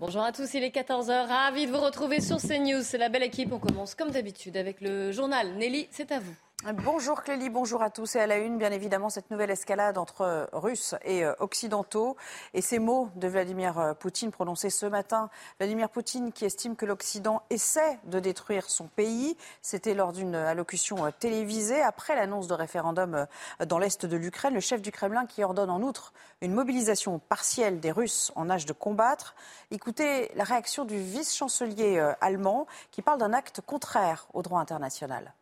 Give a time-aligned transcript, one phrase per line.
[0.00, 1.26] Bonjour à tous, il est 14h.
[1.26, 2.82] Ravi de vous retrouver sur CNews.
[2.84, 3.52] C'est la belle équipe.
[3.52, 5.54] On commence comme d'habitude avec le journal.
[5.56, 6.36] Nelly, c'est à vous.
[6.64, 8.16] Bonjour Clélie, bonjour à tous.
[8.16, 12.16] Et à la une, bien évidemment, cette nouvelle escalade entre euh, Russes et euh, Occidentaux.
[12.52, 15.30] Et ces mots de Vladimir euh, Poutine prononcés ce matin.
[15.60, 19.36] Vladimir Poutine qui estime que l'Occident essaie de détruire son pays.
[19.62, 23.28] C'était lors d'une allocution télévisée après l'annonce de référendum
[23.64, 24.54] dans l'est de l'Ukraine.
[24.54, 28.66] Le chef du Kremlin qui ordonne en outre une mobilisation partielle des Russes en âge
[28.66, 29.36] de combattre.
[29.70, 35.32] Écoutez la réaction du vice-chancelier allemand qui parle d'un acte contraire au droit international.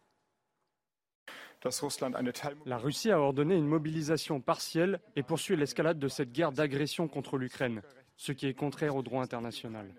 [2.66, 7.38] La Russie a ordonné une mobilisation partielle et poursuit l'escalade de cette guerre d'agression contre
[7.38, 7.82] l'Ukraine,
[8.16, 9.94] ce qui est contraire au droit international.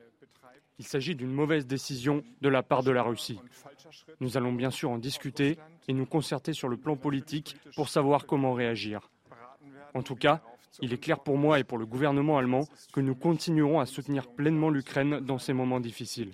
[0.79, 3.39] Il s'agit d'une mauvaise décision de la part de la Russie.
[4.19, 8.25] Nous allons bien sûr en discuter et nous concerter sur le plan politique pour savoir
[8.25, 9.09] comment réagir.
[9.93, 10.41] En tout cas,
[10.81, 14.27] il est clair pour moi et pour le gouvernement allemand que nous continuerons à soutenir
[14.27, 16.31] pleinement l'Ukraine dans ces moments difficiles.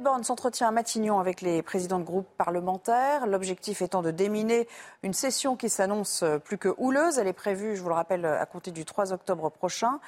[0.00, 4.66] Borne s'entretient à Matignon avec les présidents de groupes parlementaires, l'objectif étant de déminer
[5.04, 7.18] une session qui s'annonce plus que houleuse.
[7.18, 10.00] Elle est prévue, je vous le rappelle, à compter du 3 octobre prochain.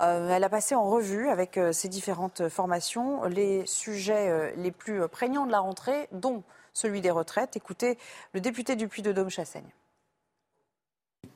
[0.00, 4.70] Euh, elle a passé en revue avec euh, ses différentes formations les sujets euh, les
[4.70, 7.56] plus prégnants de la rentrée, dont celui des retraites.
[7.56, 7.98] Écoutez
[8.32, 9.68] le député du Puy-de-Dôme, Chassaigne.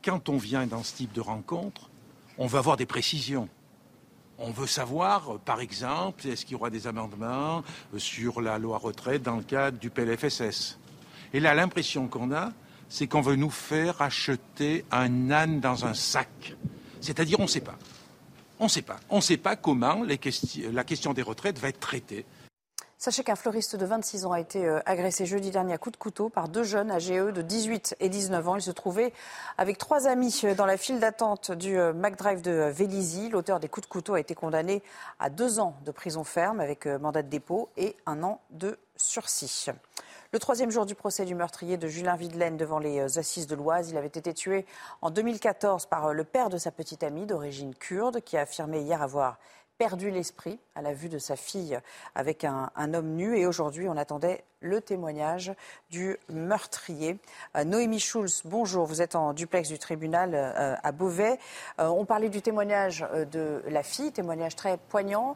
[0.02, 1.90] Quand on vient dans ce type de rencontre,
[2.38, 3.48] on va avoir des précisions.
[4.42, 7.62] On veut savoir, par exemple, est-ce qu'il y aura des amendements
[7.98, 10.78] sur la loi retraite dans le cadre du PLFSS.
[11.34, 12.50] Et là, l'impression qu'on a,
[12.88, 16.56] c'est qu'on veut nous faire acheter un âne dans un sac.
[17.02, 17.76] C'est-à-dire, on ne sait pas.
[18.58, 18.98] On ne sait pas.
[19.10, 22.24] On ne sait pas comment la question des retraites va être traitée.
[23.02, 25.96] Sachez qu'un fleuriste de 26 ans a été euh, agressé jeudi dernier à coups de
[25.96, 28.56] couteau par deux jeunes âgés de 18 et 19 ans.
[28.56, 29.14] Il se trouvait
[29.56, 33.30] avec trois amis euh, dans la file d'attente du euh, McDrive de Vélizy.
[33.30, 34.82] L'auteur des coups de couteau a été condamné
[35.18, 39.68] à deux ans de prison ferme avec mandat de dépôt et un an de sursis.
[40.32, 43.88] Le troisième jour du procès du meurtrier de Julien Videlaine devant les assises de l'Oise.
[43.88, 44.66] Il avait été tué
[45.00, 49.00] en 2014 par le père de sa petite amie d'origine kurde qui a affirmé hier
[49.00, 49.38] avoir
[49.80, 51.80] perdu l'esprit à la vue de sa fille
[52.14, 53.38] avec un, homme nu.
[53.38, 55.54] Et aujourd'hui, on attendait le témoignage
[55.88, 57.16] du meurtrier.
[57.56, 58.84] Euh, Noémie Schulz, bonjour.
[58.84, 61.38] Vous êtes en duplex du tribunal euh, à Beauvais.
[61.78, 65.34] Euh, on parlait du témoignage de la fille, témoignage très poignant.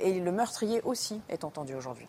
[0.00, 2.08] et le meurtrier aussi est entendu aujourd'hui.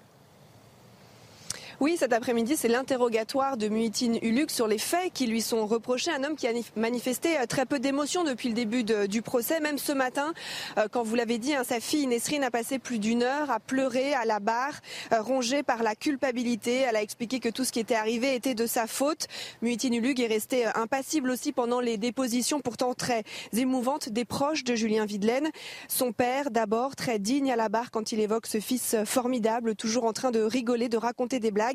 [1.80, 6.10] Oui, cet après-midi, c'est l'interrogatoire de Muitine Uluk sur les faits qui lui sont reprochés.
[6.10, 9.60] Un homme qui a manifesté euh, très peu d'émotion depuis le début du procès.
[9.60, 10.34] Même ce matin,
[10.80, 13.60] euh, quand vous l'avez dit, hein, sa fille Nesrine a passé plus d'une heure à
[13.60, 14.74] pleurer à la barre,
[15.14, 16.78] euh, rongée par la culpabilité.
[16.78, 19.28] Elle a expliqué que tout ce qui était arrivé était de sa faute.
[19.62, 23.24] Muitine Uluk est resté impassible aussi pendant les dépositions pourtant très
[23.54, 25.52] émouvantes des proches de Julien Videlaine.
[25.90, 30.06] Son père, d'abord, très digne à la barre quand il évoque ce fils formidable, toujours
[30.06, 31.67] en train de rigoler, de raconter des blagues.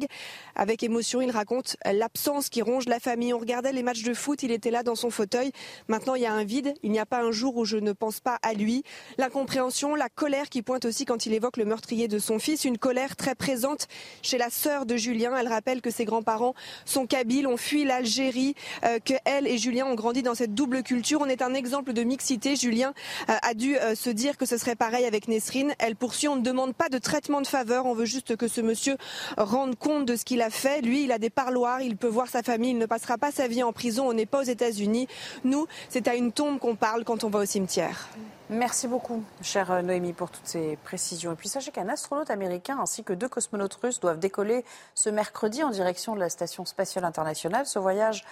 [0.54, 3.32] Avec émotion, il raconte l'absence qui ronge la famille.
[3.34, 5.52] On regardait les matchs de foot, il était là dans son fauteuil.
[5.88, 6.74] Maintenant, il y a un vide.
[6.82, 8.82] Il n'y a pas un jour où je ne pense pas à lui.
[9.18, 12.64] L'incompréhension, la colère qui pointe aussi quand il évoque le meurtrier de son fils.
[12.64, 13.88] Une colère très présente
[14.22, 15.36] chez la sœur de Julien.
[15.36, 16.54] Elle rappelle que ses grands-parents
[16.84, 18.54] sont kabyles, ont fui l'Algérie,
[18.84, 21.20] euh, que elle et Julien ont grandi dans cette double culture.
[21.20, 22.56] On est un exemple de mixité.
[22.56, 22.92] Julien
[23.28, 25.74] euh, a dû euh, se dire que ce serait pareil avec Nesrine.
[25.78, 26.28] Elle poursuit.
[26.28, 27.86] On ne demande pas de traitement de faveur.
[27.86, 28.96] On veut juste que ce monsieur
[29.36, 30.80] rende compte de ce qu'il a fait.
[30.80, 33.48] Lui, il a des parloirs, il peut voir sa famille, il ne passera pas sa
[33.48, 35.08] vie en prison, on n'est pas aux États-Unis.
[35.44, 38.08] Nous, c'est à une tombe qu'on parle quand on va au cimetière.
[38.50, 41.32] Merci beaucoup, chère Noémie, pour toutes ces précisions.
[41.32, 44.64] Et puis sachez qu'un astronaute américain ainsi que deux cosmonautes russes doivent décoller
[44.94, 47.64] ce mercredi en direction de la Station spatiale internationale.
[47.64, 48.24] Ce voyage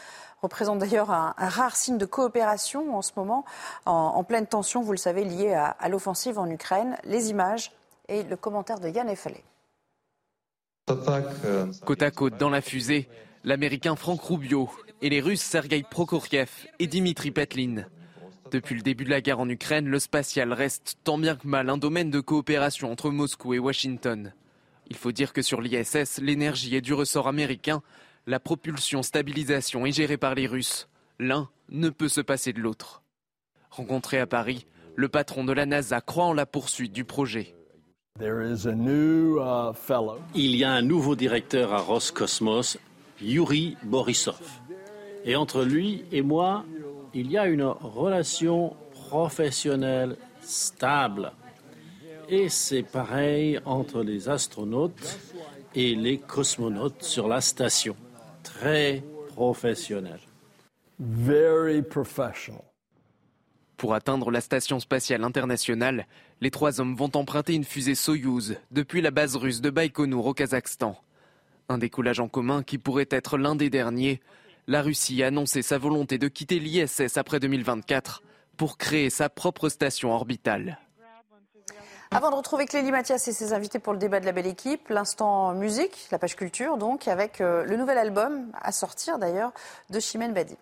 [0.42, 3.46] représente d'ailleurs un, rare signe de coopération en ce moment,
[3.86, 6.96] en, pleine tension, vous le savez, liée à, l'offensive en Ukraine.
[7.04, 7.72] Les images
[8.08, 9.42] et le commentaire de Yann Effalé.
[11.84, 13.08] Côte à côte dans la fusée,
[13.44, 14.70] l'Américain Franck Rubio
[15.02, 17.84] et les Russes Sergei Prokofiev et Dimitri Petlin.
[18.50, 21.70] Depuis le début de la guerre en Ukraine, le spatial reste tant bien que mal
[21.70, 24.32] un domaine de coopération entre Moscou et Washington.
[24.88, 27.82] Il faut dire que sur l'ISS, l'énergie est du ressort américain.
[28.26, 30.88] La propulsion stabilisation est gérée par les Russes.
[31.20, 33.02] L'un ne peut se passer de l'autre.
[33.70, 34.66] Rencontré à Paris,
[34.96, 37.54] le patron de la NASA croit en la poursuite du projet.
[38.22, 38.54] Uh,
[40.34, 42.76] Il y a un nouveau directeur à Roscosmos,
[43.22, 44.40] Yuri Borisov.
[45.24, 46.64] Et entre lui et moi,
[47.14, 51.32] il y a une relation professionnelle stable.
[52.28, 55.18] Et c'est pareil entre les astronautes
[55.74, 57.96] et les cosmonautes sur la station.
[58.42, 60.20] Très professionnel.
[60.98, 62.64] Very professional.
[63.78, 66.06] Pour atteindre la station spatiale internationale,
[66.40, 70.34] les trois hommes vont emprunter une fusée Soyouz depuis la base russe de Baïkonour au
[70.34, 70.96] Kazakhstan.
[71.68, 74.20] Un décollage en commun qui pourrait être l'un des derniers.
[74.66, 78.22] La Russie a annoncé sa volonté de quitter l'ISS après 2024
[78.56, 80.78] pour créer sa propre station orbitale.
[82.12, 84.88] Avant de retrouver Clélie Mathias et ses invités pour le débat de la belle équipe,
[84.88, 89.52] l'instant musique, la page culture donc, avec euh, le nouvel album à sortir d'ailleurs
[89.90, 90.56] de Chimène Badi.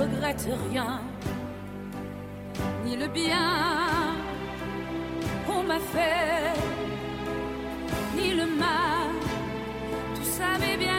[0.00, 1.00] Regrette rien,
[2.84, 3.50] ni le bien
[5.46, 6.54] qu'on m'a fait,
[8.16, 9.10] ni le mal,
[10.14, 10.97] tout ça bien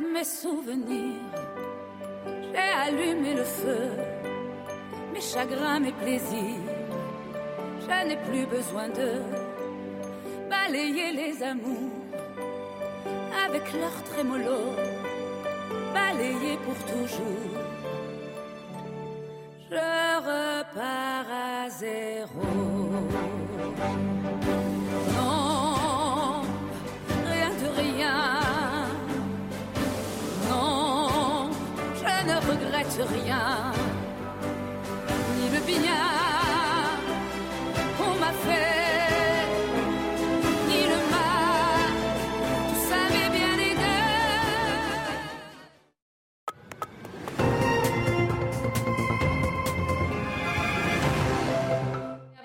[0.00, 1.20] mes souvenirs,
[2.52, 3.90] j'ai allumé le feu,
[5.12, 6.70] mes chagrins, mes plaisirs.
[7.80, 9.20] Je n'ai plus besoin de
[10.48, 11.90] balayer les amours
[13.44, 14.60] avec leur trémolo,
[15.92, 17.52] balayer pour toujours.
[19.70, 23.31] Je repars à zéro.
[33.00, 33.72] Rien,
[35.36, 35.80] ni le bien
[37.96, 39.46] qu'on m'a fait,
[40.68, 41.90] ni le mal,
[42.88, 43.96] ça m'est bien aidé.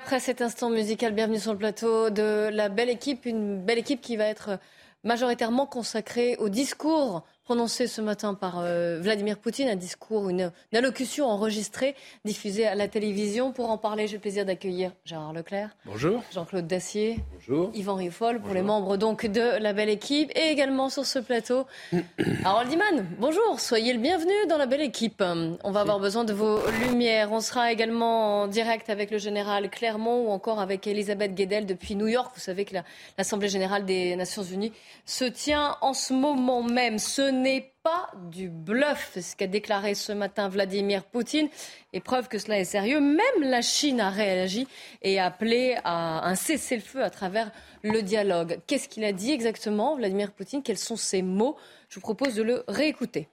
[0.03, 3.99] Après cet instant musical, bienvenue sur le plateau de la belle équipe, une belle équipe
[4.01, 4.59] qui va être
[5.03, 11.27] majoritairement consacrée au discours prononcé ce matin par euh, Vladimir Poutine, un discours, une, allocution
[11.27, 11.95] enregistrée,
[12.25, 13.53] diffusée à la télévision.
[13.53, 15.69] Pour en parler, j'ai le plaisir d'accueillir Gérard Leclerc.
[15.85, 16.21] Bonjour.
[16.33, 17.19] Jean-Claude Dacier.
[17.35, 17.71] Bonjour.
[17.73, 20.29] Yvan Riffol, pour les membres donc de la belle équipe.
[20.35, 21.65] Et également sur ce plateau,
[22.43, 23.05] Harold Iman.
[23.17, 25.23] Bonjour, soyez le bienvenu dans la belle équipe.
[25.63, 27.31] On va avoir besoin de vos lumières.
[27.31, 31.95] On sera également en direct avec le général Clermont ou encore avec Elisabeth Guedel depuis
[31.95, 32.29] New York.
[32.35, 32.75] Vous savez que
[33.17, 34.73] l'Assemblée générale des Nations unies
[35.05, 36.99] se tient en ce moment même.
[36.99, 41.47] Ce n'est pas du bluff, ce qu'a déclaré ce matin Vladimir Poutine.
[41.93, 44.67] Et preuve que cela est sérieux, même la Chine a réagi
[45.01, 47.51] et a appelé à un cessez-le-feu à travers
[47.83, 48.59] le dialogue.
[48.67, 50.63] Qu'est-ce qu'il a dit exactement, Vladimir Poutine?
[50.63, 51.55] Quels sont ses mots?
[51.89, 53.29] Je vous propose de le réécouter.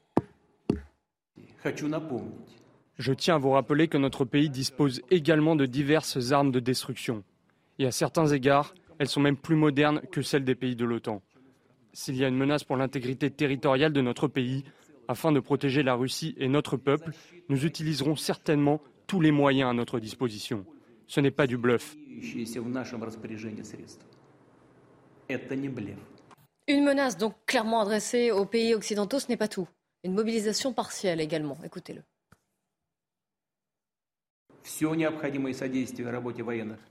[2.98, 7.24] Je tiens à vous rappeler que notre pays dispose également de diverses armes de destruction.
[7.78, 11.20] Et à certains égards, elles sont même plus modernes que celles des pays de l'OTAN
[11.94, 14.64] s'il y a une menace pour l'intégrité territoriale de notre pays,
[15.08, 17.12] afin de protéger la Russie et notre peuple,
[17.48, 20.66] nous utiliserons certainement tous les moyens à notre disposition.
[21.06, 21.96] Ce n'est pas du bluff.
[26.66, 29.68] Une menace donc clairement adressée aux pays occidentaux, ce n'est pas tout.
[30.02, 31.58] Une mobilisation partielle également.
[31.64, 32.02] Écoutez-le.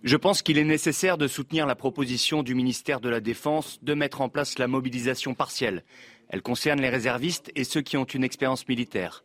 [0.03, 3.93] Je pense qu'il est nécessaire de soutenir la proposition du ministère de la Défense de
[3.95, 5.83] mettre en place la mobilisation partielle.
[6.29, 9.23] Elle concerne les réservistes et ceux qui ont une expérience militaire.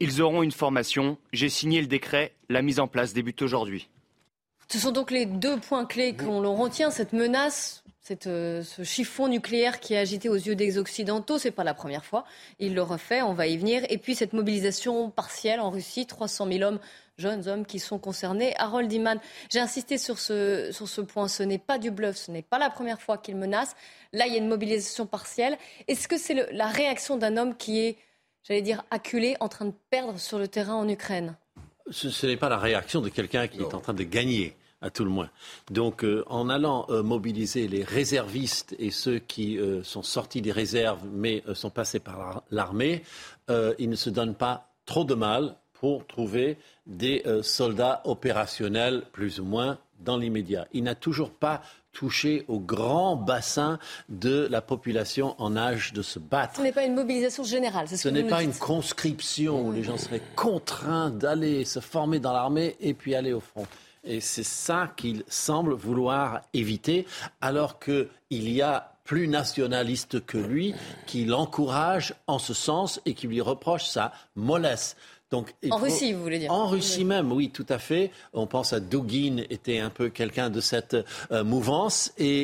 [0.00, 1.16] Ils auront une formation.
[1.32, 2.34] J'ai signé le décret.
[2.48, 3.88] La mise en place débute aujourd'hui.
[4.68, 7.83] Ce sont donc les deux points clés qu'on retient, cette menace
[8.26, 12.04] euh, ce chiffon nucléaire qui est agité aux yeux des Occidentaux, c'est pas la première
[12.04, 12.24] fois.
[12.58, 13.82] Il le refait, on va y venir.
[13.88, 16.80] Et puis cette mobilisation partielle en Russie, 300 000 hommes,
[17.16, 18.54] jeunes hommes qui sont concernés.
[18.58, 19.18] Harold Iman,
[19.50, 21.28] j'ai insisté sur ce, sur ce point.
[21.28, 23.74] Ce n'est pas du bluff, ce n'est pas la première fois qu'il menace.
[24.12, 25.56] Là, il y a une mobilisation partielle.
[25.88, 27.96] Est-ce que c'est la réaction d'un homme qui est
[28.46, 31.36] j'allais dire, acculé, en train de perdre sur le terrain en Ukraine?
[31.90, 34.54] Ce, ce n'est pas la réaction de quelqu'un qui est en train de gagner
[34.84, 35.30] à tout le moins.
[35.70, 40.52] Donc, euh, en allant euh, mobiliser les réservistes et ceux qui euh, sont sortis des
[40.52, 43.02] réserves mais sont passés par la- l'armée,
[43.78, 49.44] ils ne se donnent pas trop de mal pour trouver des soldats opérationnels, plus ou
[49.44, 50.66] moins, dans l'immédiat.
[50.72, 51.62] Il n'a toujours pas
[51.92, 56.56] touché au grand bassin de la population en âge de se battre.
[56.56, 59.96] Ce n'est pas une mobilisation générale, ce, Ce n'est pas une conscription où les gens
[59.98, 63.66] seraient contraints d'aller se former dans l'armée et puis aller au front.
[64.04, 67.06] Et c'est ça qu'il semble vouloir éviter,
[67.40, 70.74] alors qu'il y a plus nationaliste que lui
[71.06, 74.96] qui l'encourage en ce sens et qui lui reproche sa mollesse.
[75.34, 78.12] Donc, En faut- Russie, vous voulez dire En Russie même, oui, tout à fait.
[78.32, 80.96] On pense à Dugin, était un peu quelqu'un de cette
[81.32, 82.42] euh, mouvance, et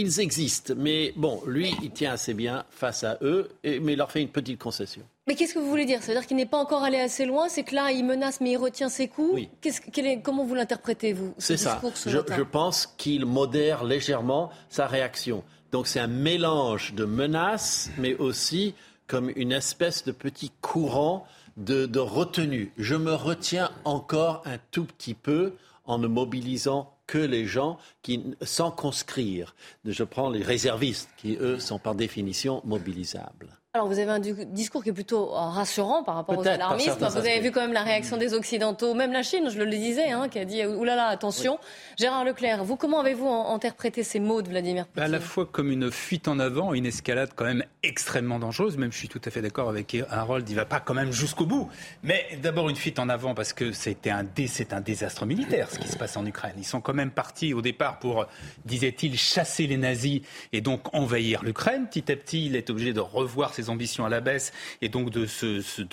[0.00, 0.74] ils existent.
[0.76, 4.22] Mais bon, lui, il tient assez bien face à eux, et- mais il leur fait
[4.22, 5.02] une petite concession.
[5.28, 6.02] Mais qu'est-ce que vous voulez dire?
[6.02, 8.40] Ça veut dire qu'il n'est pas encore allé assez loin C'est que là, il menace,
[8.40, 9.48] mais il retient ses coups Oui.
[9.60, 11.80] Qu'est-ce- quel est- Comment vous l'interprétez, vous ce C'est ça.
[11.94, 15.44] ce je pense qu'il modère légèrement sa réaction.
[15.72, 18.74] Donc c'est un mélange de menaces, mais aussi
[19.08, 21.24] comme une espèce de petit courant
[21.56, 22.72] de, retenue.
[22.76, 28.34] Je me retiens encore un tout petit peu en ne mobilisant que les gens qui,
[28.42, 33.58] sans conscrire, je prends les réservistes qui, eux, sont par définition mobilisables.
[33.76, 36.98] Alors, vous avez un discours qui est plutôt euh, rassurant par rapport aux alarmistes.
[36.98, 40.08] Vous avez vu quand même la réaction des Occidentaux, même la Chine, je le disais,
[40.12, 41.58] hein, qui a dit oulala, attention.
[41.98, 45.70] Gérard Leclerc, vous, comment avez-vous interprété ces mots de Vladimir Poutine à la fois comme
[45.70, 48.78] une fuite en avant, une escalade quand même extrêmement dangereuse.
[48.78, 51.44] Même je suis tout à fait d'accord avec Harold, il va pas quand même jusqu'au
[51.44, 51.68] bout.
[52.02, 55.68] Mais d'abord une fuite en avant parce que c'était un dé- c'est un désastre militaire
[55.70, 56.54] ce qui se passe en Ukraine.
[56.56, 58.24] Ils sont quand même partis au départ pour,
[58.64, 60.22] disait-il, chasser les nazis
[60.54, 61.86] et donc envahir l'Ukraine.
[61.88, 65.10] Petit à petit, il est obligé de revoir ses ambitions à la baisse et donc
[65.10, 65.26] de,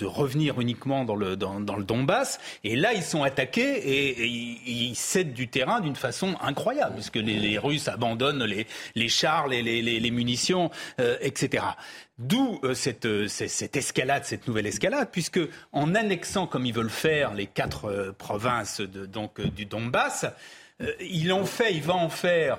[0.04, 2.38] revenir uniquement dans le, Donbass.
[2.62, 7.58] Et là, ils sont attaqués et, ils, cèdent du terrain d'une façon incroyable, puisque les,
[7.58, 11.64] Russes abandonnent les, chars, les, les, munitions, euh, etc.
[12.18, 15.40] D'où euh, cette, euh, cette, escalade, cette nouvelle escalade, puisque
[15.72, 20.26] en annexant, comme ils veulent faire, les quatre provinces donc, du Donbass,
[21.00, 22.58] il en fait, il va en faire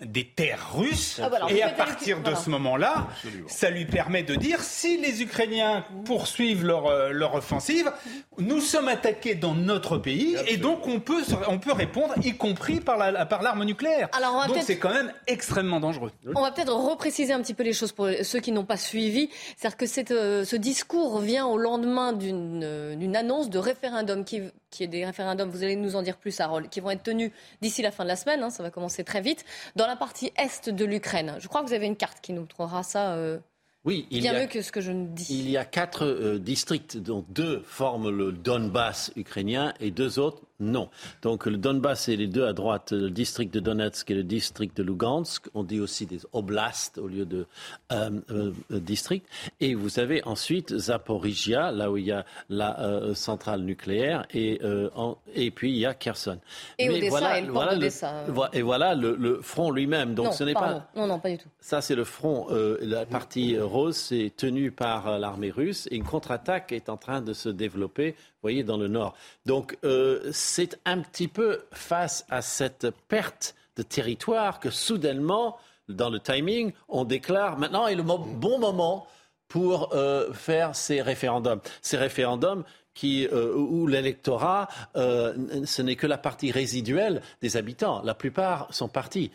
[0.00, 1.20] des terres russes.
[1.22, 2.36] Ah, voilà, et à partir de voilà.
[2.36, 3.06] ce moment-là,
[3.46, 7.92] ça lui permet de dire si les Ukrainiens poursuivent leur, euh, leur offensive,
[8.38, 12.80] nous sommes attaqués dans notre pays et donc on peut, on peut répondre, y compris
[12.80, 14.08] par la- par l'arme nucléaire.
[14.12, 16.10] Alors, on va donc c'est quand même extrêmement dangereux.
[16.34, 19.30] On va peut-être repréciser un petit peu les choses pour ceux qui n'ont pas suivi.
[19.56, 24.24] C'est-à-dire que cette, euh, ce discours vient au lendemain d'une euh, d'une annonce de référendum,
[24.24, 24.42] qui,
[24.74, 27.30] qui est des référendums, vous allez nous en dire plus, Harold, qui vont être tenus
[27.62, 29.44] d'ici la fin de la semaine, hein, ça va commencer très vite,
[29.76, 31.36] dans la partie est de l'Ukraine.
[31.38, 33.38] Je crois que vous avez une carte qui nous montrera ça euh,
[33.84, 35.26] Oui, il bien y a mieux que ce que je ne dis.
[35.30, 40.42] Il y a quatre euh, districts, dont deux forment le Donbass ukrainien et deux autres
[40.60, 40.88] non.
[41.22, 44.76] Donc le Donbass et les deux à droite, le district de Donetsk et le district
[44.76, 47.46] de Lugansk, on dit aussi des oblasts au lieu de
[47.92, 49.26] euh, euh, districts.
[49.60, 54.60] Et vous avez ensuite Zaporizhia, là où il y a la euh, centrale nucléaire, et,
[54.62, 56.38] euh, en- et puis il y a Kherson.
[56.78, 58.24] Et Mais Odessa et le port le, d'Odessa.
[58.28, 60.14] vo- et voilà le, le front lui-même.
[60.14, 61.48] Donc non, ce n'est pas Non, non, pas du tout.
[61.60, 62.46] ça, c'est le front.
[62.50, 67.20] euh, la partie rose, c'est tenu par l'armée russe et une contre-attaque est en train
[67.20, 69.14] de se développer, voyez, dans le nord.
[69.46, 75.56] Donc, euh, c'est un petit peu face à cette perte de territoire que soudainement,
[75.88, 79.06] dans le timing, on déclare maintenant est le bon moment
[79.48, 81.60] pour euh, faire ces référendums.
[81.80, 88.02] Ces référendums qui, euh, où l'électorat, ce n'est que la partie résiduelle des habitants.
[88.04, 89.32] La plupart sont partis.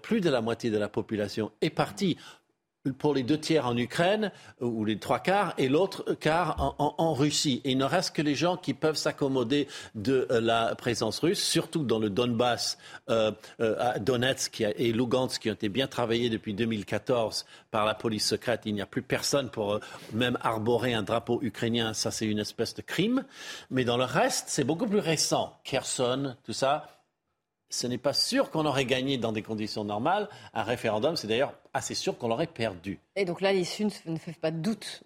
[0.00, 2.16] Plus de la moitié de la population est partie
[2.92, 7.60] pour les deux tiers en Ukraine, ou les trois quarts, et l'autre quart en, Russie.
[7.64, 11.42] Et il ne reste que les gens qui peuvent s'accommoder de euh, la présence russe,
[11.42, 12.78] surtout dans le Donbass,
[13.10, 17.94] euh, euh, à Donetsk et Lugansk, qui ont été bien travaillés depuis 2014 par la
[17.94, 18.62] police secrète.
[18.66, 19.80] Il n'y a plus personne pour euh,
[20.12, 21.92] même arborer un drapeau ukrainien.
[21.92, 23.24] Ça, c'est une espèce de crime.
[23.70, 25.58] Mais dans le reste, c'est beaucoup plus récent.
[25.64, 26.86] Kherson, tout ça,
[27.74, 30.28] ce n'est pas sûr qu'on aurait gagné dans des conditions normales.
[30.54, 32.98] Un référendum, c'est d'ailleurs assez sûr qu'on l'aurait perdu.
[33.16, 35.02] Et donc là, l'issue ne ne fait pas de doute.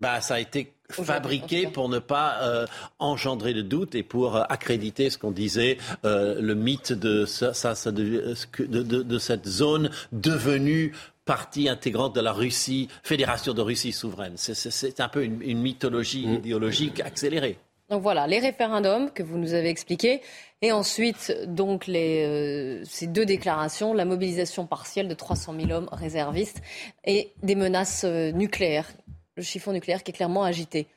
[0.00, 2.66] Bah, ça a été fabriqué pour ne pas euh,
[3.00, 7.52] engendrer de doute et pour euh, accréditer ce qu'on disait, euh, le mythe de, ça,
[7.52, 10.94] ça, de, de- de cette zone devenue
[11.24, 14.34] partie intégrante de la Russie, fédération de Russie souveraine.
[14.36, 17.58] C'est- un peu une, une mythologie idéologique accélérée.
[17.90, 20.20] Donc voilà, les référendums que vous nous avez expliqués.
[20.60, 25.88] Et ensuite, donc, les, euh, ces deux déclarations, la mobilisation partielle de 300 000 hommes
[25.92, 26.60] réservistes
[27.04, 28.88] et des menaces euh, nucléaires.
[29.36, 30.88] le chiffon nucléaire qui est clairement agité.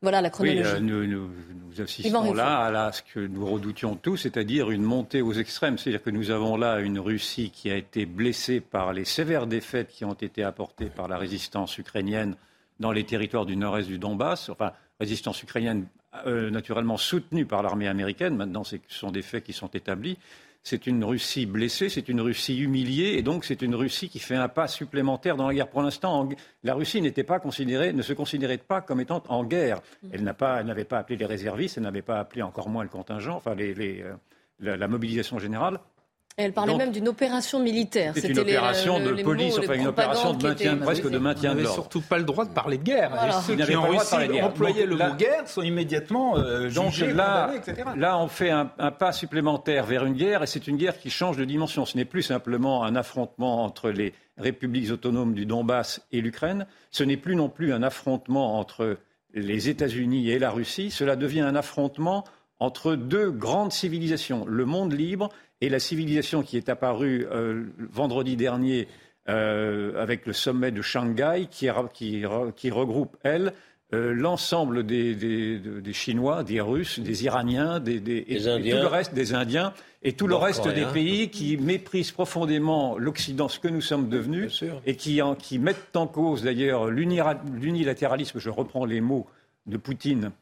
[0.00, 0.62] Voilà la chronologie.
[0.62, 5.20] Oui, euh, nous, nous, assistons là à ce que nous redoutions tous, c'est-à-dire une montée
[5.20, 5.78] aux extrêmes.
[5.78, 9.88] C'est-à-dire que nous avons là une Russie qui a été blessée par les sévères défaites
[9.88, 12.36] qui ont été apportées par la résistance ukrainienne
[12.80, 14.48] dans les territoires du nord-est du Donbass.
[14.48, 15.86] Enfin, résistance ukrainienne
[16.26, 18.36] euh, naturellement soutenue par l'armée américaine.
[18.36, 20.18] Maintenant, ce sont des faits qui sont établis
[20.62, 24.36] c'est une Russie blessée, c'est une Russie humiliée, et donc c'est une Russie qui fait
[24.36, 25.68] un pas supplémentaire dans la guerre.
[25.68, 26.28] Pour l'instant,
[26.62, 29.80] la Russie n'était pas considérée, ne se considérait pas comme étant en guerre.
[30.12, 33.56] Elle n'avait pas, appelé les réservistes, elle n'avait pas appelé encore moins le contingent, enfin
[33.58, 34.14] euh,
[34.60, 35.80] la mobilisation générale.
[36.36, 38.12] Elle parlait même d'une opération militaire.
[38.14, 41.68] C'était une opération de police, enfin une opération de maintien, presque de maintien de l'ordre.
[41.68, 43.12] n'avait surtout pas le droit de parler de guerre.
[43.26, 47.82] Et ceux qui en Russie employaient le mot guerre sont immédiatement euh, donc là, etc.
[47.96, 51.10] Là, on fait un, un, pas supplémentaire vers une guerre, et c'est une guerre qui
[51.10, 51.84] change de dimension.
[51.84, 56.66] Ce n'est plus simplement un affrontement entre les républiques autonomes du Donbass et l'Ukraine.
[56.90, 58.96] Ce n'est plus non plus un affrontement entre
[59.34, 60.90] les États-Unis et la Russie.
[60.90, 62.24] Cela devient un affrontement
[62.58, 65.30] entre deux grandes civilisations, le monde libre
[65.62, 68.88] et la civilisation qui est apparue euh, vendredi dernier
[69.28, 73.52] euh, avec le sommet de Shanghai, qui, regroupe, elle,
[73.94, 77.94] euh, l'ensemble des, Chinois, des Russes, des Iraniens, des,
[78.28, 82.98] et, tout le reste des Indiens et tout le reste des pays qui méprisent profondément
[82.98, 88.50] l'Occident, ce que nous sommes devenus, et qui, qui mettent en cause d'ailleurs l'unilatéralisme, je
[88.50, 89.28] reprends les mots
[89.66, 90.32] de Poutine,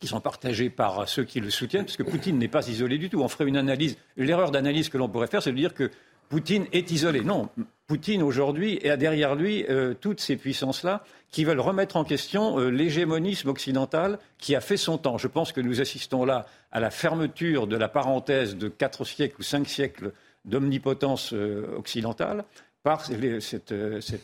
[0.00, 3.08] qui sont partagés par ceux qui le soutiennent, parce que Poutine n'est pas isolé du
[3.08, 3.20] tout.
[3.22, 3.96] On ferait une analyse.
[4.16, 5.90] L'erreur d'analyse que l'on pourrait faire, c'est de dire que
[6.28, 7.20] Poutine est isolé.
[7.22, 7.48] Non,
[7.86, 12.68] Poutine aujourd'hui a derrière lui euh, toutes ces puissances-là qui veulent remettre en question euh,
[12.68, 15.18] l'hégémonisme occidental qui a fait son temps.
[15.18, 19.36] Je pense que nous assistons là à la fermeture de la parenthèse de quatre siècles
[19.38, 20.12] ou cinq siècles
[20.44, 22.44] d'omnipotence euh, occidentale
[22.82, 23.74] par cette,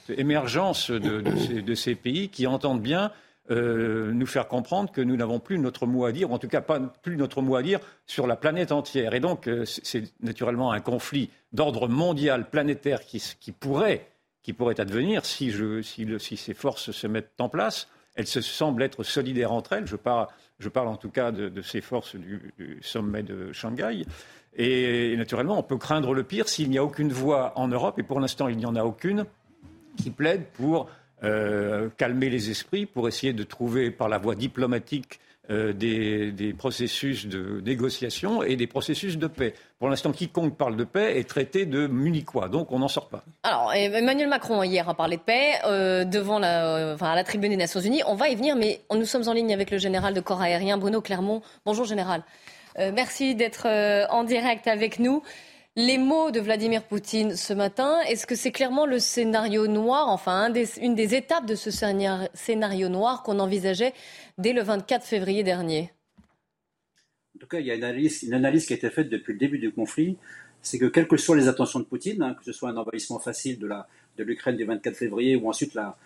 [0.09, 3.11] émergence de ces pays qui entendent bien
[3.51, 6.47] euh, nous faire comprendre que nous n'avons plus notre mot à dire, ou en tout
[6.47, 9.15] cas pas plus notre mot à dire sur la planète entière.
[9.15, 14.07] Et donc, euh, c'est naturellement un conflit d'ordre mondial, planétaire, qui, pourrait,
[14.45, 17.89] qui pourrait advenir si, je, si, ces forces se mettent en place.
[18.15, 19.87] Elles se semblent être solidaires entre elles.
[19.87, 20.29] Je parle,
[20.89, 24.05] en tout cas de, ces forces du, sommet de Shanghai.
[24.55, 28.03] Et naturellement, on peut craindre le pire s'il n'y a aucune voix en Europe, et
[28.05, 29.25] pour l'instant, il n'y en a aucune,
[29.97, 30.89] qui plaide pour
[31.25, 37.27] euh, calmer les esprits pour essayer de trouver par la voie diplomatique euh, des, processus
[37.27, 39.55] de négociation et des processus de paix.
[39.79, 43.25] Pour l'instant, quiconque parle de paix est traité de munichois, donc on n'en sort pas.
[43.45, 47.57] Alors, Emmanuel Macron hier a parlé de paix euh, devant la, à la tribune des
[47.57, 48.03] Nations Unies.
[48.07, 50.77] On va y venir, mais nous sommes en ligne avec le général de corps aérien,
[50.77, 51.43] Bruno Clermont.
[51.65, 52.25] Bonjour, général.
[52.79, 53.67] merci d'être
[54.11, 55.23] en direct avec nous
[55.77, 60.53] les mots de Vladimir Poutine ce matin, est-ce que c'est clairement le scénario noir, enfin
[60.81, 63.95] une des étapes de ce scénario noir qu'on envisageait
[64.37, 65.91] dès le 24 février dernier?
[67.35, 69.59] En tout cas, il y a une analyse, qui a été faite depuis le début
[69.59, 70.19] du conflit,
[70.61, 73.19] c'est que quelles que soient les intentions de Poutine, hein, que ce soit un envahissement
[73.19, 75.97] facile de, l'Ukraine du 24 février ou ensuite la,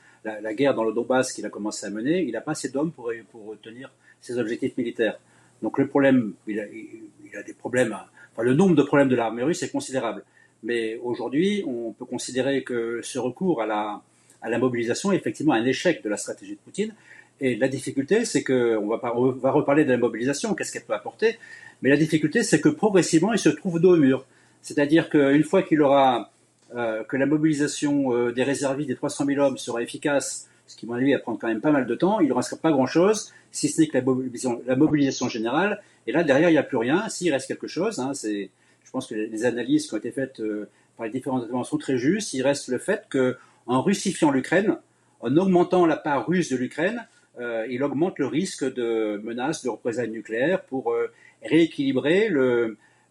[0.55, 3.13] guerre dans le Donbass qu'il a commencé à mener, il n'a pas assez d'hommes pour,
[3.31, 5.19] pour tenir ses objectifs militaires.
[5.61, 7.97] Donc le problème, il a, il a des problèmes
[8.39, 10.25] le nombre de problèmes de l'armée russe est considérable.
[10.63, 16.03] Mais aujourd'hui, on peut considérer que ce recours à la, mobilisation est effectivement un échec
[16.03, 16.95] de la stratégie de Poutine.
[17.41, 21.39] Et la difficulté, c'est que, on va, reparler de la mobilisation, qu'est-ce qu'elle peut apporter,
[21.83, 24.25] mais la difficulté, c'est que progressivement, il se trouve dos au mur.
[24.63, 26.31] C'est-à-dire qu'une fois qu'il aura,
[26.75, 30.87] euh, que la mobilisation euh, des réservistes des 300 000 hommes sera efficace, ce qui,
[30.87, 32.73] à mon avis, va prendre quand même pas mal de temps, il ne restera pas
[32.73, 36.77] grand-chose, si ce n'est que la mobilisation générale, et là, derrière, il n'y a plus
[36.77, 37.09] rien.
[37.09, 38.51] S'il reste quelque chose, hein, c'est,
[38.85, 41.79] je pense que les analyses qui ont été faites euh, par les différentes interventions sont
[41.79, 42.33] très justes.
[42.35, 44.77] Il reste le fait qu'en russifiant l'Ukraine,
[45.21, 47.07] en augmentant la part russe de l'Ukraine,
[47.39, 51.11] euh, il augmente le risque de menaces de représailles nucléaires pour euh,
[51.43, 52.31] rééquilibrer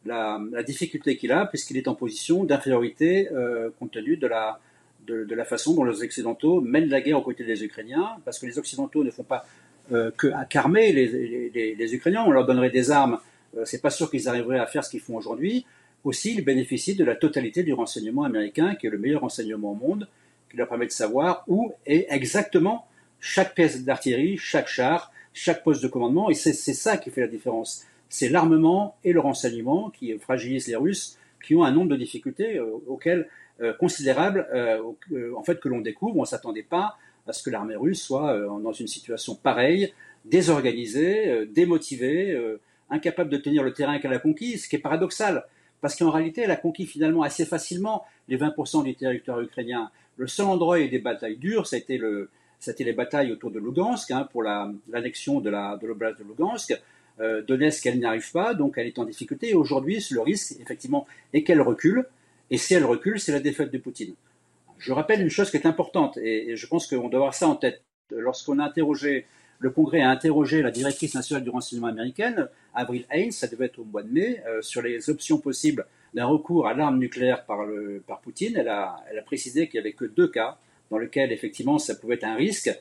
[0.05, 3.27] la, difficulté qu'il a, puisqu'il est en position d'infériorité
[3.79, 8.17] compte tenu de, la façon dont les Occidentaux mènent la guerre aux côtés des Ukrainiens,
[8.23, 9.45] parce que les Occidentaux ne font pas
[9.91, 10.09] euh,
[10.49, 12.23] qu'armer les, les, les, Ukrainiens.
[12.25, 13.19] On leur donnerait des armes.
[13.55, 15.65] Euh, c'est pas sûr qu'ils arriveraient à faire ce qu'ils font aujourd'hui.
[16.03, 19.75] Aussi, ils bénéficient de la totalité du renseignement américain, qui est le meilleur renseignement au
[19.75, 20.07] monde,
[20.49, 22.87] qui leur permet de savoir où est exactement
[23.19, 26.31] chaque pièce d'artillerie, chaque char, chaque poste de commandement.
[26.31, 27.85] Et c'est ça qui fait la différence.
[28.09, 32.57] C'est l'armement et le renseignement qui fragilisent les Russes, qui ont un nombre de difficultés
[32.57, 33.27] euh, auxquelles
[33.79, 34.45] considérables,
[35.33, 36.17] en fait, que l'on découvre.
[36.17, 39.93] On s'attendait pas à ce que l'armée russe soit euh, dans une situation pareille,
[40.25, 42.59] désorganisée, euh, démotivée, euh,
[42.89, 45.45] incapable de tenir le terrain qu'elle a conquis, ce qui est paradoxal,
[45.81, 49.91] parce qu'en réalité, elle a conquis finalement assez facilement les 20% du territoire ukrainien.
[50.17, 54.27] Le seul endroit eu des batailles dures, le, c'était les batailles autour de Lugansk hein,
[54.31, 56.79] pour l'annexion de l'oblast de, de Lugansk.
[57.19, 59.49] Euh, Donetsk, elle n'y arrive pas, donc elle est en difficulté.
[59.49, 62.05] Et aujourd'hui, le risque, effectivement, est qu'elle recule.
[62.49, 64.13] Et si elle recule, c'est la défaite de Poutine.
[64.77, 67.55] Je rappelle une chose qui est importante, et, je pense qu'on doit avoir ça en
[67.55, 67.83] tête.
[68.11, 69.25] Lorsqu'on a interrogé,
[69.59, 73.79] le Congrès a interrogé la directrice nationale du renseignement américaine, Avril Haines, ça devait être
[73.79, 77.65] au mois de mai, euh, sur les options possibles d'un recours à l'arme nucléaire par,
[78.23, 78.55] Poutine.
[78.57, 80.57] Elle a, précisé qu'il n'y avait que deux cas
[80.89, 82.71] dans lesquels, effectivement, ça pouvait être un risque.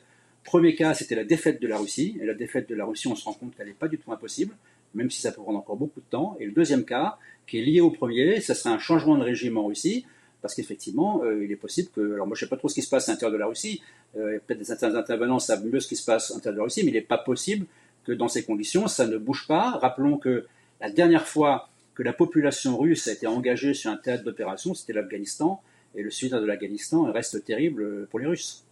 [0.43, 2.17] Premier cas, c'était la défaite de la Russie.
[2.21, 4.11] Et la défaite de la Russie, on se rend compte qu'elle n'est pas du tout
[4.11, 4.55] impossible,
[4.93, 6.37] même si ça peut prendre encore beaucoup de temps.
[6.39, 9.57] Et le deuxième cas, qui est lié au premier, ça serait un changement de régime
[9.57, 10.05] en Russie,
[10.45, 12.13] parce qu'effectivement, euh, il est possible que.
[12.13, 13.47] Alors, moi, je ne sais pas trop ce qui se passe à l'intérieur de la
[13.47, 13.81] Russie.
[14.15, 16.83] Euh, Peut-être des intervenants savent mieux ce qui se passe à l'intérieur de la Russie,
[16.83, 17.65] mais il n'est pas possible
[18.03, 19.71] que dans ces conditions, ça ne bouge pas.
[19.81, 20.45] Rappelons que
[20.81, 24.93] la dernière fois que la population russe a été engagée sur un théâtre d'opération, c'était
[24.93, 25.63] l'Afghanistan.
[25.95, 28.65] Et le sud de l'Afghanistan reste terrible pour les Russes.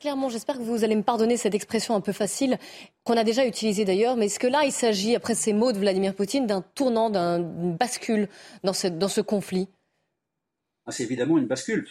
[0.00, 2.56] Clairement, j'espère que vous allez me pardonner cette expression un peu facile,
[3.02, 5.78] qu'on a déjà utilisée d'ailleurs, mais est-ce que là, il s'agit, après ces mots de
[5.78, 8.28] Vladimir Poutine, d'un tournant, d'une bascule
[8.62, 9.66] dans ce, conflit?
[10.90, 11.86] C'est évidemment une bascule.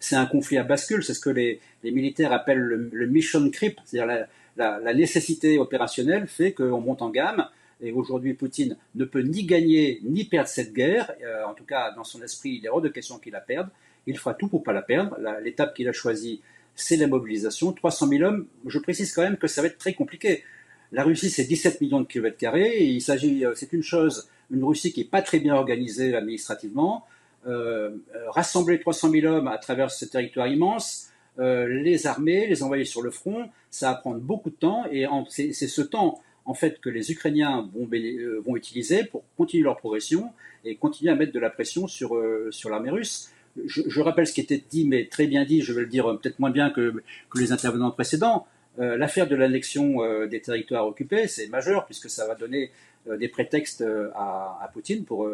[0.00, 1.02] C'est un, conflit à bascule.
[1.02, 6.80] C'est ce que les, militaires appellent le, mission creep, c'est-à-dire la, nécessité opérationnelle fait qu'on
[6.80, 7.46] monte en gamme.
[7.82, 11.12] Et aujourd'hui, Poutine ne peut ni gagner ni perdre cette guerre.
[11.24, 13.70] Euh, en tout cas, dans son esprit, il est hors de question qu'il la perde.
[14.06, 15.16] Il fera tout pour pas la perdre.
[15.42, 16.42] L'étape qu'il a choisie,
[16.74, 17.72] c'est la mobilisation.
[17.72, 20.44] 300 000 hommes, je précise quand même que ça va être très compliqué.
[20.92, 22.84] La Russie, c'est 17 millions de kilomètres carrés.
[22.84, 27.06] Il s'agit, euh, c'est une chose, une Russie qui n'est pas très bien organisée administrativement.
[27.46, 31.06] Euh, euh, rassembler 300 000 hommes à travers ce territoire immense,
[31.38, 34.84] les armer, les envoyer sur le front, ça va prendre beaucoup de temps.
[34.92, 40.32] Et c'est ce temps, en fait, que les Ukrainiens vont, utiliser pour continuer leur progression
[40.66, 42.14] et continuer à mettre de la pression sur,
[42.50, 43.32] sur l'armée russe
[43.66, 46.16] je, rappelle ce qui était dit, mais très bien dit, je vais le dire euh,
[46.16, 47.02] peut-être moins bien que,
[47.34, 48.46] les intervenants précédents.
[48.78, 52.70] Euh, l'affaire de l'annexion euh, des territoires occupés, c'est majeur puisque ça va donner
[53.06, 53.84] des prétextes
[54.14, 55.28] à, Poutine pour,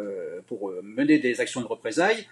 [0.83, 2.27] mener des actions de représailles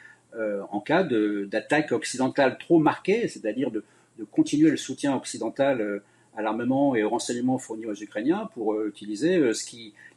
[0.71, 3.83] en cas d'attaque occidentale trop marquée, c'est-à-dire de,
[4.31, 6.01] continuer le soutien occidental
[6.37, 9.41] à l'armement et au renseignement fourni aux Ukrainiens pour utiliser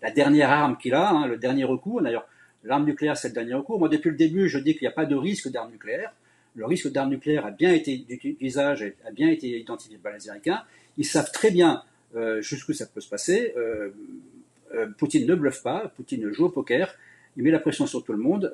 [0.03, 2.01] la dernière arme qu'il a, hein, le dernier recours.
[2.01, 2.27] D'ailleurs,
[2.65, 3.79] L'arme nucléaire, c'est le dernier recours.
[3.79, 6.13] Moi, depuis le début, je dis qu'il n'y a pas de risque d'arme nucléaire.
[6.55, 8.05] Le risque d'arme nucléaire a bien été
[8.41, 10.63] d'usage, a bien été identifié par les Américains.
[10.97, 11.83] Ils savent très bien
[12.17, 13.55] euh, jusqu'où ça peut se passer.
[13.57, 13.91] Euh, euh,
[14.99, 16.95] Poutine ne bluffe pas, Poutine joue au poker,
[17.37, 18.53] il met la pression sur tout le monde.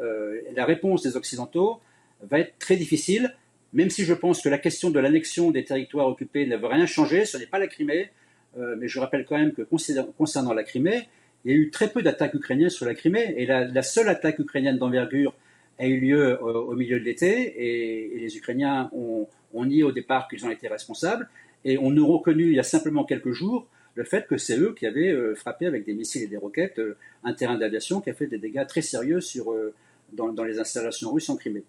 [0.55, 1.81] la réponse des Occidentaux
[2.23, 3.35] va être très difficile,
[3.73, 6.87] même si je pense que la question de l'annexion des territoires occupés ne veut rien
[6.87, 7.25] changer.
[7.25, 8.11] Ce n'est pas la Crimée,
[8.57, 11.09] mais je rappelle quand même que concernant la Crimée,
[11.45, 14.39] il y a eu très peu d'attaques ukrainiennes sur la Crimée, et la, seule attaque
[14.39, 15.35] ukrainienne d'envergure
[15.79, 20.29] a eu lieu euh, au, milieu de l'été, et, les Ukrainiens ont, nié au départ
[20.29, 21.29] qu'ils en étaient responsables,
[21.65, 24.75] et on a reconnu il y a simplement quelques jours le fait que c'est eux
[24.77, 28.11] qui avaient euh, frappé avec des missiles et des roquettes euh, un terrain d'aviation qui
[28.11, 29.55] a fait des dégâts très sérieux sur,
[30.13, 31.65] dans, les installations russes en Crimée.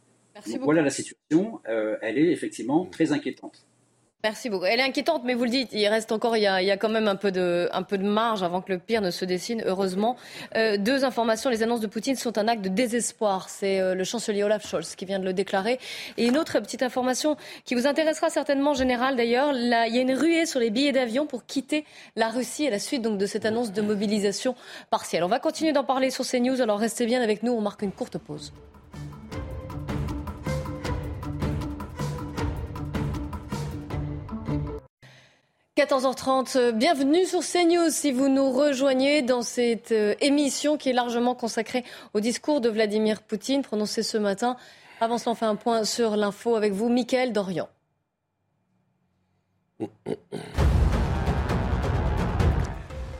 [0.48, 3.66] Donc voilà la situation, elle est effectivement très inquiétante.
[4.26, 4.66] Merci beaucoup.
[4.66, 7.08] Elle est inquiétante, mais vous le dites, il reste encore, il y a, quand même
[7.08, 10.16] un peu, de, un peu de marge avant que le pire ne se dessine, heureusement.
[10.56, 13.50] Euh, deux informations, les annonces de Poutine sont un acte de désespoir.
[13.50, 15.78] C'est euh, le chancelier Olaf Scholz qui vient de le déclarer.
[16.18, 20.14] Et une autre petite information qui vous intéressera certainement, général d'ailleurs, il y a une
[20.14, 21.86] ruée sur les billets d'avion pour quitter
[22.16, 24.56] la Russie à la suite donc, de cette annonce de mobilisation
[24.90, 25.24] partielle.
[25.24, 27.92] On va continuer d'en parler sur CNews, alors restez bien avec nous, on marque une
[27.92, 28.52] courte pause.
[35.78, 41.36] 14h30, bienvenue sur CNews si vous nous rejoignez dans cette euh, émission qui est largement
[41.36, 41.84] consacrée
[42.14, 44.56] au discours de Vladimir Poutine prononcé ce matin.
[45.02, 47.68] Avant cela, on fait un point sur l'info avec vous, Mickaël Dorian.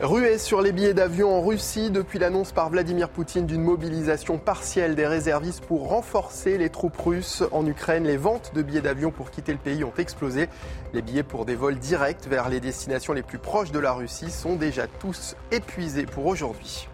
[0.06, 4.94] Ruée sur les billets d'avion en Russie depuis l'annonce par Vladimir Poutine d'une mobilisation partielle
[4.94, 8.04] des réservistes pour renforcer les troupes russes en Ukraine.
[8.04, 10.48] Les ventes de billets d'avion pour quitter le pays ont explosé.
[10.94, 14.30] Les billets pour des vols directs vers les destinations les plus proches de la Russie
[14.30, 16.86] sont déjà tous épuisés pour aujourd'hui.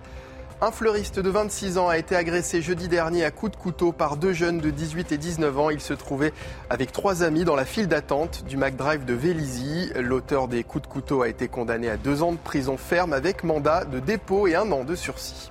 [0.64, 4.16] Un fleuriste de 26 ans a été agressé jeudi dernier à coups de couteau par
[4.16, 5.70] deux jeunes de 18 et 19 ans.
[5.70, 6.32] Il se trouvait
[6.70, 9.90] avec trois amis dans la file d'attente du McDrive de Vélizy.
[9.96, 13.42] L'auteur des coups de couteau a été condamné à deux ans de prison ferme avec
[13.42, 15.48] mandat de dépôt et un an de sursis.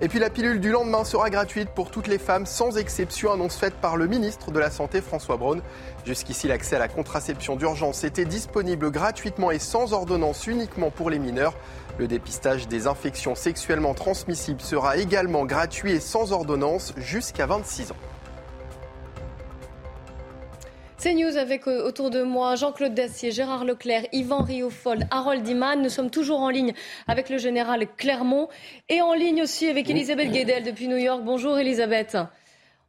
[0.00, 3.56] Et puis la pilule du lendemain sera gratuite pour toutes les femmes, sans exception, annonce
[3.56, 5.60] faite par le ministre de la Santé François Braun.
[6.04, 11.18] Jusqu'ici, l'accès à la contraception d'urgence était disponible gratuitement et sans ordonnance uniquement pour les
[11.18, 11.54] mineurs.
[11.98, 17.96] Le dépistage des infections sexuellement transmissibles sera également gratuit et sans ordonnance jusqu'à 26 ans.
[21.00, 25.80] C'est News avec euh, autour de moi Jean-Claude Dacier, Gérard Leclerc, Yvan Riofold, Harold Iman.
[25.80, 26.72] Nous sommes toujours en ligne
[27.06, 28.48] avec le général Clermont
[28.88, 31.22] et en ligne aussi avec Elisabeth Guedel depuis New York.
[31.24, 32.18] Bonjour Elisabeth.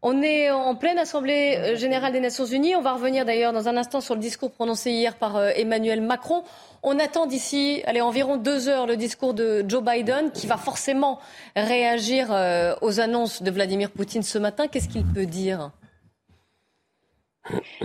[0.02, 2.76] On est en pleine Assemblée euh, générale des Nations Unies.
[2.76, 6.02] On va revenir d'ailleurs dans un instant sur le discours prononcé hier par euh, Emmanuel
[6.02, 6.44] Macron.
[6.82, 11.20] On attend d'ici allez, environ deux heures le discours de Joe Biden qui va forcément
[11.56, 12.32] réagir
[12.82, 14.68] aux annonces de Vladimir Poutine ce matin.
[14.68, 15.70] Qu'est-ce qu'il peut dire?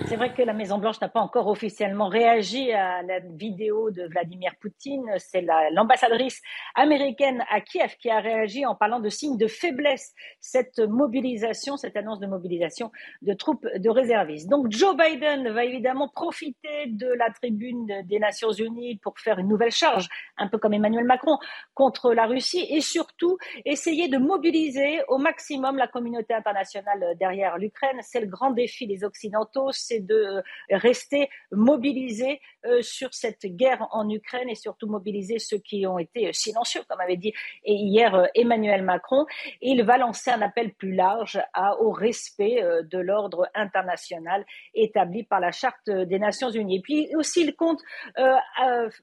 [0.07, 4.53] C'est vrai que la Maison-Blanche n'a pas encore officiellement réagi à la vidéo de Vladimir
[4.61, 5.07] Poutine.
[5.19, 6.43] C'est l'ambassadrice
[6.75, 10.13] américaine à Kiev qui a réagi en parlant de signes de faiblesse.
[10.41, 12.91] Cette mobilisation, cette annonce de mobilisation
[13.23, 14.49] de troupes de réservistes.
[14.49, 19.49] Donc Joe Biden va évidemment profiter de la tribune des Nations Unies pour faire une
[19.49, 21.39] nouvelle charge, un peu comme Emmanuel Macron,
[21.75, 27.99] contre la Russie et surtout essayer de mobiliser au maximum la communauté internationale derrière l'Ukraine.
[28.03, 33.87] C'est le grand défi des Occidentaux c'est de euh, rester mobilisés euh, sur cette guerre
[33.93, 37.33] en Ukraine et surtout mobiliser ceux qui ont été silencieux, comme avait dit
[37.65, 39.27] hier euh, Emmanuel Macron.
[39.61, 41.41] il va lancer un appel plus large
[41.81, 46.77] au respect de l'ordre international établi par la Charte des Nations Unies.
[46.77, 47.81] Et puis aussi, il compte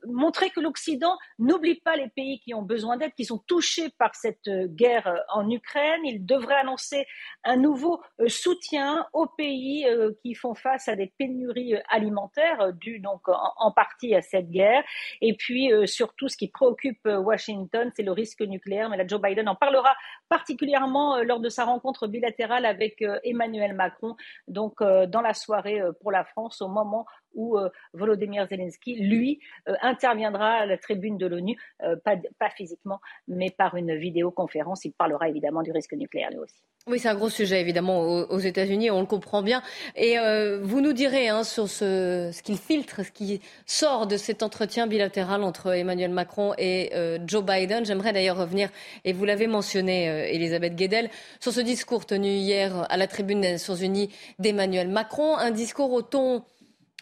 [0.06, 4.16] montrer que l'Occident n'oublie pas les pays qui ont besoin d'aide, qui sont touchés par
[4.16, 6.02] cette guerre en Ukraine.
[6.06, 7.06] Il devrait annoncer
[7.44, 9.86] un nouveau soutien aux pays
[10.24, 14.50] qui font face à des pénuries euh, alimentaires euh, dues donc en, partie à cette
[14.50, 14.84] guerre.
[15.22, 18.90] Et puis euh, surtout, ce qui préoccupe Washington, c'est le risque nucléaire.
[18.90, 19.96] Mais là, Joe Biden en parlera
[20.30, 24.16] particulièrement lors de sa rencontre bilatérale avec Emmanuel Macron,
[24.48, 27.58] donc dans la soirée pour la France, au moment où
[27.94, 29.40] Volodymyr Zelensky, lui,
[29.82, 34.86] interviendra à la tribune de l'ONU, pas, pas physiquement, mais par une vidéoconférence.
[34.86, 36.62] Il parlera évidemment du risque nucléaire lui aussi.
[36.88, 39.62] Oui, c'est un gros sujet évidemment aux, États-Unis, on le comprend bien.
[39.96, 44.18] Et euh, vous nous direz hein, sur ce, ce qu'il filtre, ce qui sort de
[44.18, 47.86] cet entretien bilatéral entre Emmanuel Macron et euh, Joe Biden.
[47.86, 48.70] J'aimerais d'ailleurs revenir,
[49.06, 53.42] et vous l'avez mentionné, euh, Elisabeth Guedel, sur ce discours tenu hier à la tribune
[53.42, 56.44] des Nations Unies d'Emmanuel Macron, un discours au ton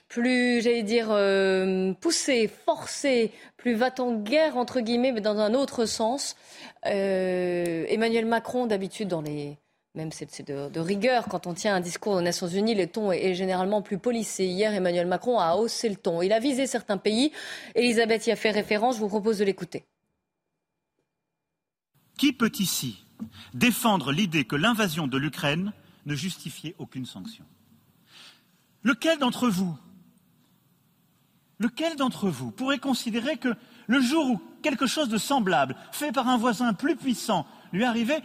[0.09, 1.07] plus, j'allais dire,
[2.01, 6.35] poussé, forcé, plus va-t-en guerre, entre guillemets, mais dans un autre sens.
[6.83, 9.57] Emmanuel Macron, d'habitude, dans les
[9.99, 11.25] même c'est de, rigueur.
[11.25, 14.45] Quand on tient un discours aux Nations Unies, le ton est, généralement plus polissé.
[14.45, 16.21] Hier, Emmanuel Macron a haussé le ton.
[16.21, 17.33] Il a visé certains pays.
[17.75, 18.95] Elisabeth y a fait référence.
[18.95, 19.83] Je vous propose de l'écouter.
[22.17, 23.03] Qui peut ici
[23.53, 25.73] défendre l'idée que l'invasion de l'Ukraine
[26.05, 27.43] ne justifiait aucune sanction?
[28.83, 29.77] Lequel d'entre vous
[31.59, 33.49] Lequel d'entre vous pourrait considérer que
[33.88, 38.21] le jour où quelque chose de semblable, fait par un voisin plus puissant, lui arrivait,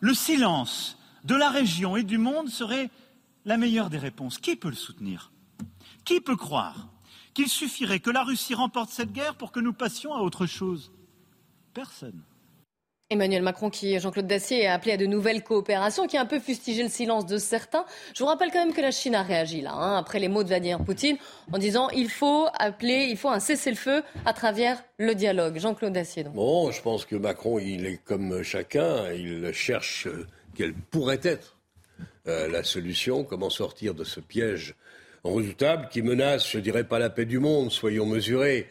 [0.00, 0.97] le silence
[1.28, 2.88] de la région et du monde serait
[3.44, 4.38] la meilleure des réponses.
[4.38, 5.30] Qui peut le soutenir?
[6.06, 6.88] Qui peut croire
[7.34, 10.90] qu'il suffirait que la Russie remporte cette guerre pour que nous passions à autre chose?
[11.74, 12.22] Personne.
[13.10, 16.40] Emmanuel Macron, qui, Jean-Claude Dacier, a appelé à de nouvelles coopérations, qui a un peu
[16.40, 17.84] fustigé le silence de certains.
[18.14, 20.42] Je vous rappelle quand même que la Chine a réagi là, hein, après les mots
[20.42, 21.16] de Vladimir Poutine,
[21.52, 25.58] en disant il faut appeler, il faut un cessez-le-feu à travers le dialogue.
[25.58, 26.24] Jean-Claude Dacier.
[26.24, 30.26] Bon, je pense que Macron, il est comme chacun, il cherche euh,
[30.58, 31.56] quelle pourrait être
[32.26, 34.74] euh, la solution, comment sortir de ce piège
[35.22, 38.66] redoutable qui menace, je dirais pas la paix du monde, soyons mesurés,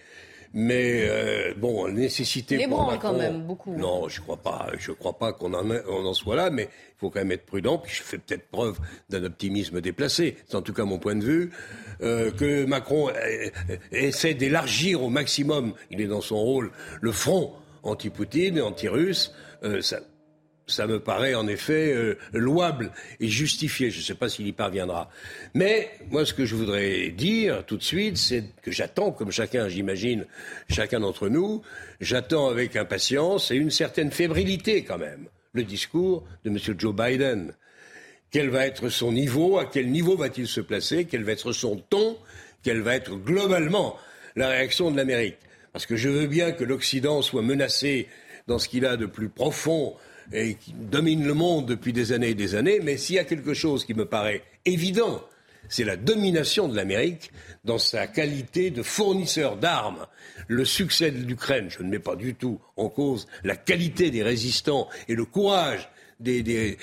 [0.54, 3.74] mais euh, bon, nécessité Les pour quand même beaucoup.
[3.76, 4.70] Non, je crois pas.
[4.78, 7.78] Je crois pas qu'on en, en soit là, mais il faut quand même être prudent.
[7.78, 10.36] Puis je fais peut-être preuve d'un optimisme déplacé.
[10.46, 11.52] C'est en tout cas mon point de vue.
[12.02, 13.50] Euh, que Macron euh,
[13.92, 16.72] essaie d'élargir au maximum, il est dans son rôle,
[17.02, 19.34] le front anti-Poutine, anti-russe.
[19.82, 20.00] ça,
[20.68, 23.90] ça me paraît en effet euh, louable et justifié.
[23.90, 25.10] Je ne sais pas s'il y parviendra.
[25.54, 29.70] Mais moi, ce que je voudrais dire tout de suite, c'est que j'attends, comme chacun,
[29.70, 30.26] j'imagine,
[30.70, 31.62] chacun d'entre nous,
[32.02, 36.60] j'attends avec impatience et une certaine fébrilité quand même le discours de M.
[36.78, 37.54] Joe Biden.
[38.30, 41.78] Quel va être son niveau À quel niveau va-t-il se placer Quel va être son
[41.78, 42.18] ton
[42.62, 43.98] Quelle va être globalement
[44.36, 45.38] la réaction de l'Amérique?
[45.72, 48.08] Parce que je veux bien que l'Occident soit menacé
[48.48, 49.96] dans ce qu'il a de plus profond
[50.34, 53.24] et qui domine le monde depuis des années et des années, mais s'il y a
[53.24, 55.22] quelque chose qui me paraît évident,
[55.70, 57.32] c'est la domination de l'Amérique
[57.66, 60.06] dans sa qualité de fournisseur d'armes.
[60.48, 64.24] Le succès de l'Ukraine, je ne mets pas du tout en cause la qualité des
[64.24, 66.78] résistants et le courage des,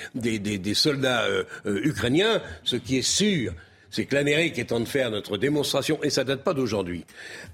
[0.73, 2.41] soldats euh, euh, ukrainiens.
[2.63, 3.53] Ce qui est sûr,
[3.89, 7.05] c'est que l'Amérique est en train de faire notre démonstration, et ça date pas d'aujourd'hui.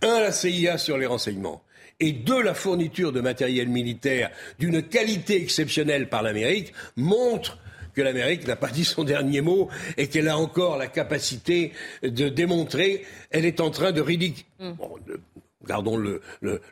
[0.01, 1.63] Un, la CIA sur les renseignements
[2.01, 7.59] et de la fourniture de matériel militaire d'une qualité exceptionnelle par l'Amérique montre
[7.93, 11.71] que l'Amérique n'a pas dit son dernier mot et qu'elle a encore la capacité
[12.03, 14.45] de démontrer, elle est en train de ridiculiser.
[15.67, 16.21] Gardons le,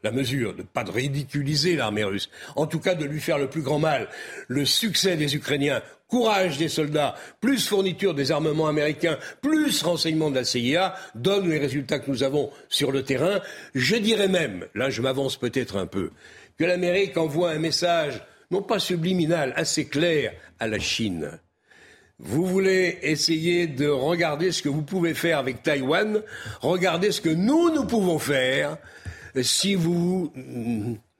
[0.04, 3.47] la mesure de pas de ridiculiser l'armée russe, en tout cas de lui faire le
[3.47, 4.08] plus grand mal.
[4.47, 10.36] Le succès des Ukrainiens, courage des soldats, plus fourniture des armements américains, plus renseignement de
[10.36, 13.41] la CIA donnent les résultats que nous avons sur le terrain.
[13.75, 16.12] Je dirais même, là je m'avance peut-être un peu,
[16.58, 18.21] que l'Amérique envoie un message
[18.52, 21.39] non pas subliminal, assez clair à la Chine.
[22.19, 26.21] Vous voulez essayer de regarder ce que vous pouvez faire avec Taïwan,
[26.62, 28.77] regardez ce que nous, nous pouvons faire
[29.41, 30.34] si vous,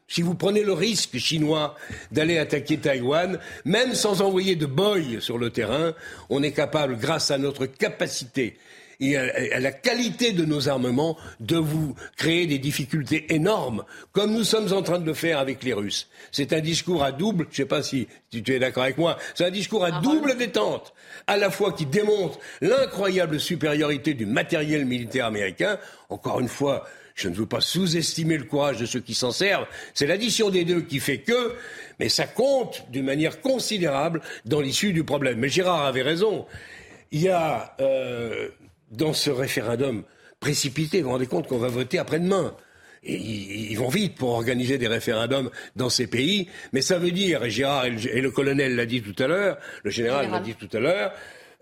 [0.10, 1.76] si vous prenez le risque chinois
[2.12, 5.94] d'aller attaquer Taïwan, même sans envoyer de boy sur le terrain,
[6.30, 8.58] on est capable, grâce à notre capacité
[9.00, 14.44] et à, la qualité de nos armements de vous créer des difficultés énormes, comme nous
[14.44, 16.10] sommes en train de le faire avec les Russes.
[16.32, 19.18] C'est un discours à double, je ne sais pas si, tu es d'accord avec moi,
[19.36, 20.94] c'est un discours à double détente,
[21.28, 26.86] à la fois qui démontre l'incroyable supériorité du matériel militaire américain, encore une fois,
[27.16, 29.68] je ne veux pas sous-estimer le courage de ceux qui s'en servent.
[29.94, 31.54] C'est l'addition des deux qui fait que,
[32.00, 35.38] mais ça compte d'une manière considérable dans l'issue du problème.
[35.38, 36.46] Mais Gérard avait raison.
[37.12, 38.48] Il y a euh,
[38.92, 40.04] dans ce référendum
[40.40, 41.00] précipité.
[41.02, 42.56] Vous vous rendez compte qu'on va voter après-demain.
[43.04, 47.46] Et ils, vont vite pour organiser des référendums dans ces pays, mais ça veut dire,
[47.46, 50.68] et Gérard et le, colonel l'a dit tout à l'heure, le général l'a dit tout
[50.74, 51.14] à l'heure,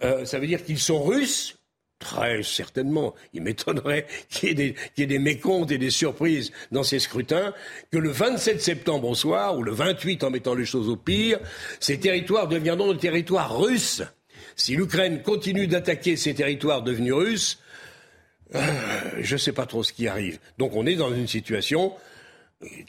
[0.03, 1.57] euh, ça veut dire qu'ils sont russes,
[1.99, 3.15] Très certainement.
[3.33, 7.53] Il m'étonnerait qu'il y, ait des mécomptes et des surprises dans ces scrutins,
[7.91, 11.39] que le 27 septembre au soir, ou le 28 en mettant les choses au pire,
[11.79, 14.03] ces territoires deviendront des territoires russes.
[14.57, 17.59] Si l'Ukraine continue d'attaquer ces territoires devenus russes,
[18.55, 18.59] euh,
[19.19, 20.39] je ne sais pas trop ce qui arrive.
[20.57, 21.93] Donc on est dans une situation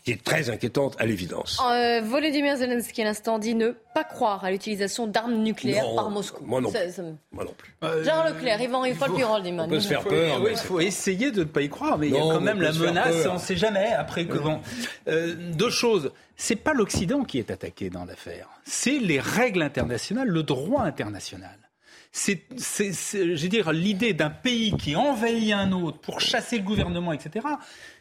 [0.03, 1.61] qui est très inquiétante à l'évidence.
[1.63, 6.43] Euh, Volodymyr Zelensky à l'instant dit ne pas croire à l'utilisation d'armes nucléaires par Moscou.
[6.47, 7.03] Moi non, plus.
[7.33, 7.75] moi non plus.
[7.85, 10.41] Euh, Jean Leclerc, Yvan Riffol, puis On peut se faire peur.
[10.49, 12.73] Il faut essayer de ne pas y croire, mais il y a quand même la
[12.73, 13.93] menace, on ne sait jamais.
[13.93, 14.61] Après, que, bon,
[15.09, 16.13] euh, deux choses.
[16.37, 21.68] C'est pas l'Occident qui est attaqué dans l'affaire, c'est les règles internationales, le droit international
[22.13, 22.43] c'est,
[23.49, 27.47] dire, l'idée d'un pays qui envahit un autre pour chasser le gouvernement, etc.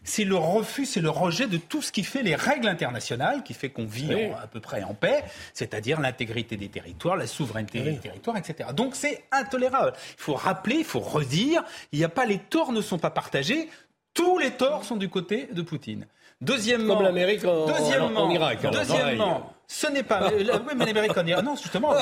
[0.03, 3.53] C'est le refus, c'est le rejet de tout ce qui fait les règles internationales, qui
[3.53, 7.97] fait qu'on vit à peu près en paix, c'est-à-dire l'intégrité des territoires, la souveraineté des
[7.97, 8.69] territoires, etc.
[8.73, 9.93] Donc c'est intolérable.
[10.17, 13.11] Il faut rappeler, il faut redire, il n'y a pas les torts ne sont pas
[13.11, 13.69] partagés,
[14.13, 16.07] tous les torts sont du côté de Poutine.
[16.41, 18.65] Deuxièmement, comme l'Amérique en, deuxièmement, Irak.
[18.71, 20.29] deuxièmement, ce n'est pas.
[20.33, 20.45] oui,
[20.77, 21.43] mais l'Amérique en Irak.
[21.43, 21.93] Non, justement.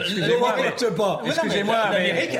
[0.00, 0.54] Excusez-moi,
[1.26, 1.90] excusez-moi,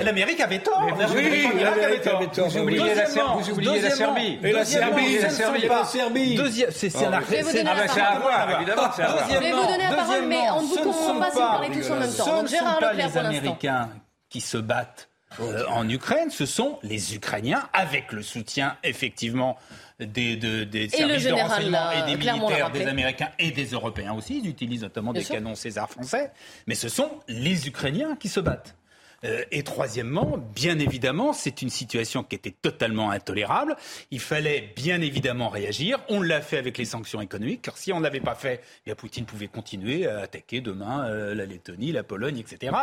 [0.03, 0.87] l'Amérique avait tort.
[1.15, 2.49] Oui, l'Amérique avait tort.
[2.49, 4.39] Vous oubliez la Serbie.
[4.43, 6.35] Et la Serbie, la Serbie, la Serbie.
[6.35, 7.21] Deuxième, c'est la.
[7.29, 8.91] C'est à voir, évidemment.
[8.97, 11.71] Je vais vous donner la parole, mais on ne vous comprend pas si vous parlez
[11.71, 12.37] tous en même temps.
[12.39, 13.31] Donc Gérard Leclerc pour l'instant.
[13.31, 13.91] Les Américains
[14.31, 15.09] qui se battent
[15.41, 19.57] euh, en Ukraine, ce sont les Ukrainiens, avec le soutien effectivement
[20.01, 24.41] des, des services de renseignement et des militaires, des Américains et des Européens aussi.
[24.43, 26.31] Ils utilisent notamment des canons César français.
[26.67, 28.77] Mais ce sont les Ukrainiens qui se battent.
[29.25, 33.77] Euh, et troisièmement, bien évidemment, c'est une situation qui était totalement intolérable.
[34.11, 35.99] Il fallait bien évidemment réagir.
[36.09, 38.95] On l'a fait avec les sanctions économiques, car si on ne l'avait pas fait, bien
[38.95, 42.77] Poutine pouvait continuer à attaquer demain euh, la Lettonie, la Pologne, etc.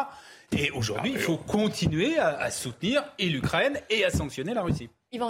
[0.51, 4.89] Et aujourd'hui, il faut continuer à, à soutenir et l'Ukraine et à sanctionner la Russie.
[5.15, 5.29] Yvan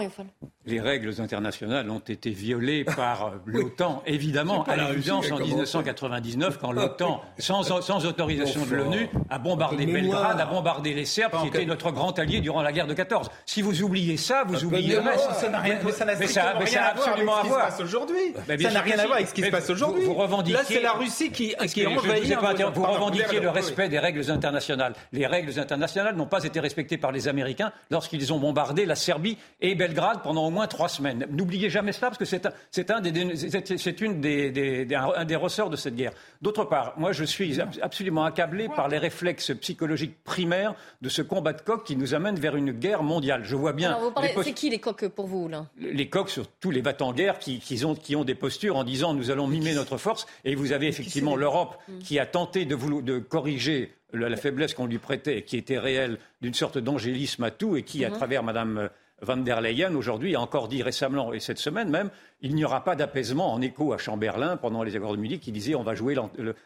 [0.66, 7.22] Les règles internationales ont été violées par l'OTAN, évidemment, à l'évidence en 1999, quand l'OTAN,
[7.38, 11.92] sans, sans, autorisation de l'ONU, a bombardé Belgrade, a bombardé les Serbes, qui étaient notre
[11.92, 13.30] grand allié durant la guerre de 14.
[13.46, 15.32] Si vous oubliez ça, vous oubliez le reste.
[15.34, 18.34] Ça n'a rien, mais ça n'a absolument à voir avec ce qui se passe aujourd'hui.
[18.64, 20.08] Ça n'a rien à voir avec ce qui se passe aujourd'hui.
[20.52, 22.34] Là, c'est la Russie qui, qui envahit.
[22.74, 24.94] Vous revendiquez le respect des règles internationales.
[25.12, 29.38] Les règles internationales n'ont pas été respectées par les Américains lorsqu'ils ont bombardé la Serbie
[29.62, 31.26] et Belgrade pendant au moins trois semaines.
[31.30, 35.26] N'oubliez jamais cela parce que c'est un, c'est un des, c'est une des, des, un
[35.26, 36.14] des ressorts de cette guerre.
[36.42, 41.54] D'autre part, moi je suis absolument accablé par les réflexes psychologiques primaires de ce combat
[41.54, 43.42] de coq qui nous amène vers une guerre mondiale.
[43.44, 43.98] Je vois bien.
[44.44, 45.66] C'est qui les coqs pour vous là?
[45.78, 48.84] Les coqs, surtout les battants en guerre, qui, qui, ont, qui ont des postures en
[48.84, 50.28] disant nous allons mimer notre force.
[50.44, 54.86] Et vous avez effectivement l'Europe qui a tenté de, vous, de corriger la, faiblesse qu'on
[54.86, 58.14] lui prêtait, qui était réelle, d'une sorte d'angélisme à tout, et qui, à mm-hmm.
[58.14, 58.90] travers Madame
[59.22, 62.10] Van der Leyen, aujourd'hui, a encore dit récemment, et cette semaine même,
[62.42, 65.54] il n'y aura pas d'apaisement en écho à Chamberlain pendant les accords de Munich qui
[65.54, 66.16] disait on va jouer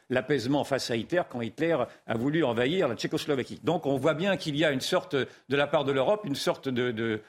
[0.10, 1.78] l'apaisement face à Hitler quand Hitler
[2.08, 3.60] a voulu envahir la Tchécoslovaquie.
[3.64, 6.36] Donc on voit bien qu'il y a une sorte, de la part de l'Europe, une
[6.36, 7.22] sorte de,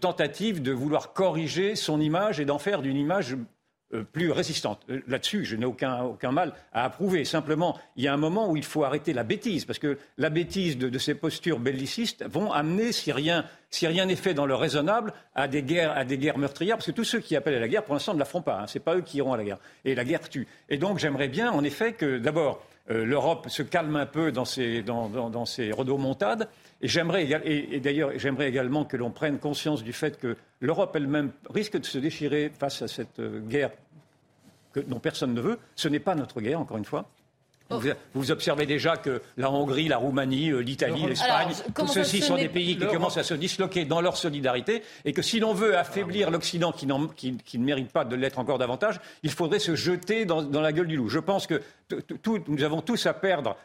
[0.00, 3.36] tentative de vouloir corriger son image et d'en faire d'une image
[3.94, 4.82] euh, plus résistante.
[4.90, 7.24] Euh, Là-dessus, je n'ai aucun, aucun mal à approuver.
[7.24, 10.28] Simplement, il y a un moment où il faut arrêter la bêtise, parce que la
[10.28, 14.46] bêtise de, de ces postures bellicistes vont amener, si rien si rien n'est fait dans
[14.46, 17.84] le raisonnable, à des guerres, meurtrières, parce que tous ceux qui appellent à la guerre,
[17.84, 18.60] pour l'instant, ne la feront pas.
[18.60, 18.66] Hein.
[18.66, 19.58] Ce n'est pas eux qui iront à la guerre.
[19.84, 20.46] Et la guerre tue.
[20.68, 24.46] Et donc, j'aimerais bien, en effet, que d'abord euh, l'Europe se calme un peu dans
[24.46, 25.10] ses, dans.
[26.80, 27.26] Et j'aimerais,
[27.80, 31.98] d'ailleurs, j'aimerais également que l'on prenne conscience du fait que l'Europe elle-même risque de se
[31.98, 33.70] déchirer face à cette euh, guerre
[34.72, 35.58] que- dont personne ne veut.
[35.76, 37.10] Ce n'est pas notre guerre, encore une fois.
[37.70, 37.80] Vous,
[38.14, 42.36] vous observez déjà que la Hongrie, la Roumanie, euh, l'Italie, l'Espagne, tous ceux-ci ce sont
[42.36, 45.76] des pays qui commencent à se disloquer dans leur solidarité et que si l'on veut
[45.76, 49.58] affaiblir l'Occident qui, n'en- qui- qui ne mérite pas de l'être encore davantage, il faudrait
[49.58, 51.08] se jeter dans, dans la gueule du loup.
[51.10, 51.60] Je pense que
[52.22, 53.56] tout- nous avons tous à perdre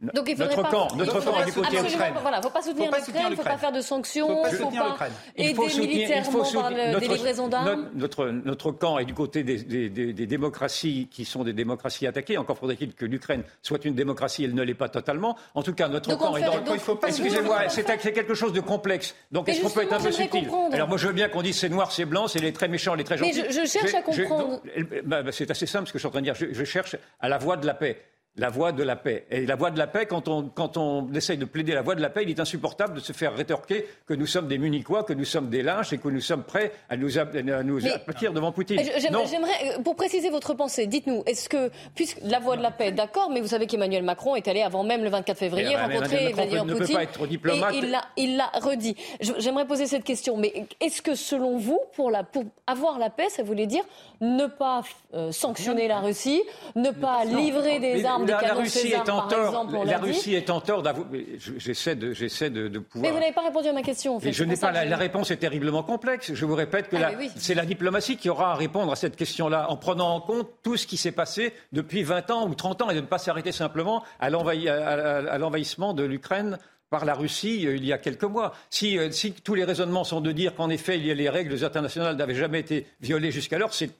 [0.00, 2.14] Donc il notre pas, camp, il notre camp du côté absolument Ukraine.
[2.14, 4.56] pas- Voilà, faut pas soutenir l'Ukraine, soutenir faut pas faire de sanctions, Faut pas faut
[4.64, 5.12] soutenir pas l'Ukraine.
[5.34, 7.88] aider Il faut soutenir- il militairement faut par soutenir le- des livraisons d'armes.
[7.94, 11.52] Notre, notre, notre camp est du côté des, des- des- des démocraties qui sont des
[11.52, 12.38] démocraties attaquées.
[12.38, 14.44] Encore faudrait-il que l'Ukraine soit une démocratie.
[14.44, 15.36] Elle ne l'est pas totalement.
[15.56, 16.60] En tout cas, notre Donc camp est dans.
[16.60, 19.16] donc, parce que Excusez-moi, c'est quelque chose de complexe.
[19.32, 20.48] Donc Mais est-ce qu'on peut être un peu subtil.
[20.72, 22.94] Alors moi, je veux bien qu'on dise c'est noir, c'est blanc, c'est les très méchants,
[22.94, 23.42] les très Mais gentils.
[23.50, 24.60] je- je cherche à comprendre.
[25.04, 26.36] bah, bah, c'est assez simple ce que je suis en train de dire.
[26.36, 28.00] Je cherche à la voie de la paix.
[28.36, 29.26] La voie de la paix.
[29.30, 31.96] Et la voie de la paix, quand on, quand on essaye de plaider la voie
[31.96, 35.02] de la paix, il est insupportable de se faire rétorquer que nous sommes des munichois,
[35.02, 37.24] que nous sommes des lynches et que nous sommes prêts à nous, à
[37.64, 38.80] nous aplatir devant Poutine.
[38.98, 42.92] J'aimerais, euh, pour préciser votre pensée, dites-nous, est-ce que, puisque la voie de la paix,
[42.92, 45.94] d'accord, mais vous savez qu'Emmanuel Macron est allé avant même le 24 février Eh ben,
[45.94, 46.94] rencontrer Vladimir ne peut Poutine.
[46.94, 47.74] pas être diplomate.
[47.74, 47.82] Et
[48.16, 48.94] il l'a, redit.
[49.20, 53.28] J'aimerais poser cette question, mais est-ce que selon vous, pour, la, pour avoir la paix,
[53.30, 53.82] ça voulait dire
[54.20, 54.82] ne pas
[55.14, 56.42] euh, sanctionner la Russie,
[56.76, 59.46] ne pas livrer des Mais armes, des la, Russie César, est en par tort.
[59.46, 61.26] exemple, on la dit Russie est en tort d'avouer.
[61.38, 63.12] je- J'essaie de, j'essaie de, de Mais pouvoir.
[63.12, 64.16] vous n'avez pas répondu à ma question.
[64.16, 64.32] en fait.
[64.32, 66.32] Je n'ai pas la, réponse est terriblement complexe.
[66.34, 67.30] Je vous répète que Ah, oui.
[67.36, 70.76] c'est la diplomatie qui aura à répondre à cette question-là en prenant en compte tout
[70.76, 73.52] ce qui s'est passé depuis 20 ans ou 30 ans et de ne pas s'arrêter
[73.52, 76.58] simplement à l'envahissement de l'Ukraine
[76.90, 78.54] par la Russie euh, il y a quelques mois.
[78.70, 82.34] Si, euh, si tous les raisonnements sont de dire qu'en effet les règles internationales n'avaient
[82.34, 83.90] jamais été violées jusqu'alors, c'est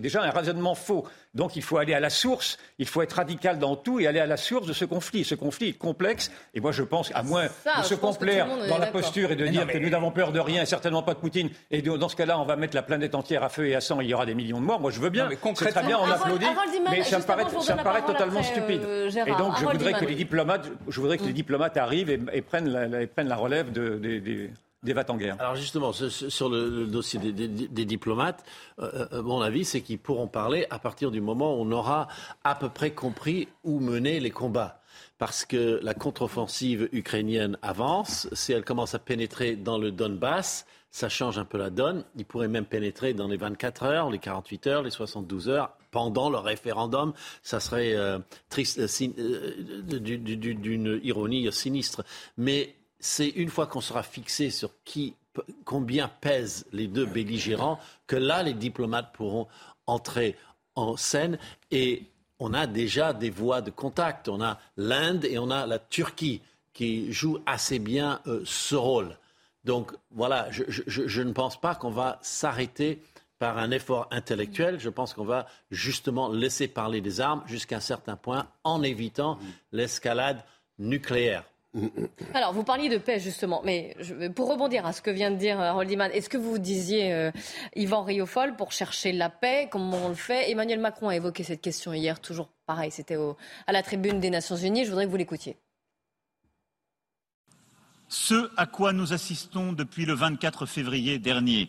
[0.00, 1.06] déjà, un raisonnement faux.
[1.34, 4.20] Donc il faut aller à la source, il faut être radical dans tout et aller
[4.20, 5.24] à la source de ce conflit.
[5.24, 8.78] Ce conflit est complexe et moi je pense, à moins Ça, de se complaire dans
[8.78, 10.66] la posture et de Mais dire non, mais- que nous n'avons peur de rien et
[10.66, 13.48] certainement pas de Poutine et dans ce cas-là on va mettre la planète entière à
[13.48, 14.80] feu et à sang il y aura des millions de morts.
[14.80, 16.46] Moi je veux bien, Non, mais c'est très bien, on applaudit,
[16.90, 18.82] mais ça me paraît, ça me totalement après, stupide.
[18.84, 19.28] euh, Gérard.
[19.28, 22.42] et donc je voudrais que les diplomates, je voudrais que les diplomates arrivent et, et
[22.42, 25.36] prennent, la, relève de- des- vats en guerre.
[25.38, 28.44] Alors justement, sur le, dossier des, diplomates,
[28.78, 32.08] euh, euh, mon avis, c'est qu'ils pourront parler à partir du moment où on aura
[32.44, 34.80] à peu près compris où mener les combats.
[35.18, 41.08] Parce que la contre-offensive ukrainienne avance, si elle commence à pénétrer dans le Donbass, ça
[41.08, 42.04] change un peu la donne.
[42.16, 46.28] Ils pourraient même pénétrer dans les 24 heures, les 48 heures, les 72 heures, pendant
[46.28, 47.14] le référendum.
[47.44, 48.18] Ça serait euh,
[48.48, 48.88] triste, euh,
[49.18, 52.02] euh, du- du- du- d'une ironie sinistre.
[52.36, 55.14] Mais c'est une fois qu'on sera fixé sur qui,
[55.64, 57.78] combien pèsent les deux belligérants,
[58.08, 59.46] que là, les diplomates pourront
[59.86, 60.36] entrer
[60.74, 61.38] en scène
[61.70, 62.02] et
[62.40, 64.28] on a déjà des voies de contact.
[64.28, 66.40] On a l'Inde et on a la Turquie
[66.72, 69.16] qui jouent assez bien ce rôle.
[69.64, 73.00] Donc voilà, je ne pense pas qu'on va s'arrêter
[73.38, 74.78] par un effort intellectuel.
[74.80, 79.38] Je pense qu'on va justement laisser parler des armes jusqu'à un certain point en évitant
[79.72, 80.42] l'escalade
[80.78, 81.44] nucléaire.
[82.34, 85.36] Alors, vous parliez de paix, justement, mais je- pour rebondir à ce que vient de
[85.36, 87.32] dire euh, Harold Iman, est-ce que vous disiez, euh,
[87.74, 90.52] Yvan Riofol, pour chercher la paix, comment on le fait?
[90.52, 94.30] Emmanuel Macron a évoqué cette question hier, toujours pareil, c'était au- à la tribune des
[94.30, 95.56] Nations Unies, je voudrais que vous l'écoutiez.
[98.08, 101.68] Ce à quoi nous assistons depuis le 24 février dernier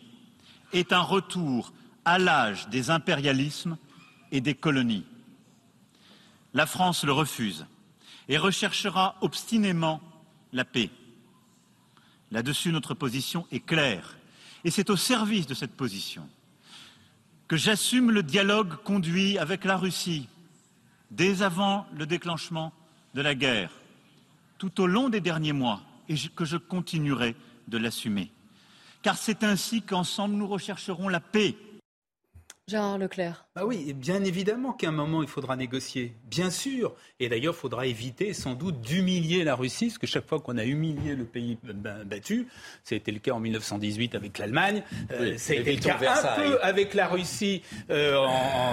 [0.72, 1.72] est un retour
[2.04, 3.76] à l'âge des impérialismes
[4.32, 5.06] et des colonies.
[6.54, 7.66] La France le refuse
[8.28, 10.00] et recherchera obstinément
[10.52, 10.90] la paix.
[12.30, 14.16] Là-dessus, notre position est claire
[14.64, 16.28] et c'est au service de cette position
[17.48, 20.28] que j'assume le dialogue conduit avec la Russie
[21.10, 22.72] dès avant le déclenchement
[23.14, 23.70] de la guerre,
[24.58, 27.36] tout au long des derniers mois, et que je continuerai
[27.68, 28.30] de l'assumer.
[29.06, 31.54] Car c'est ainsi qu'ensemble nous rechercherons la paix.
[32.68, 33.46] Gérard Leclerc.
[33.54, 36.96] Bah oui, bien évidemment qu'à un moment il faudra négocier, bien sûr.
[37.20, 40.58] Et d'ailleurs, il faudra éviter sans doute d'humilier la Russie, parce que chaque fois qu'on
[40.58, 42.48] a humilié le pays ba- battu,
[42.82, 46.42] c'était le cas en 1918 avec l'Allemagne, euh, Oui, ça a été le cas un
[46.42, 47.62] peu avec la Russie.
[47.90, 48.24] euh, en-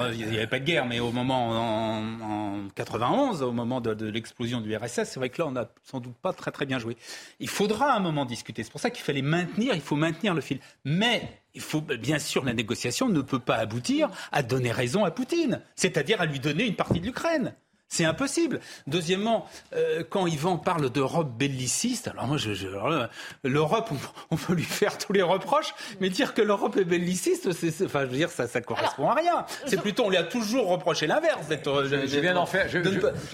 [0.08, 2.22] en- il n'y avait pas de guerre, mais au moment en,
[2.64, 5.70] en 91, au moment de, de l'explosion du RSS, c'est vrai que là, on n'a
[5.84, 6.98] sans doute pas très très bien joué.
[7.40, 8.64] Il faudra à un moment discuter.
[8.64, 10.60] C'est pour ça qu'il fallait maintenir, il faut maintenir le fil.
[10.84, 15.12] Mais il faut bien sûr la négociation ne peut pas aboutir à donner raison à
[15.12, 17.56] Poutine, c'est-à-dire à lui donner une partie de l'Ukraine.
[17.94, 18.60] C'est impossible.
[18.88, 22.66] Deuxièmement, euh, quand Yvan parle d'Europe belliciste, alors moi, je, je,
[23.44, 23.98] l'Europe, on,
[24.32, 28.02] on, peut lui faire tous les reproches, mais dire que l'Europe est belliciste, c'est, enfin,
[28.02, 29.46] je veux dire, ça, ça correspond à rien.
[29.68, 31.46] C'est plutôt, on lui a toujours reproché l'inverse.
[31.48, 32.68] Je, je, viens d'en faire.
[32.68, 32.80] Je,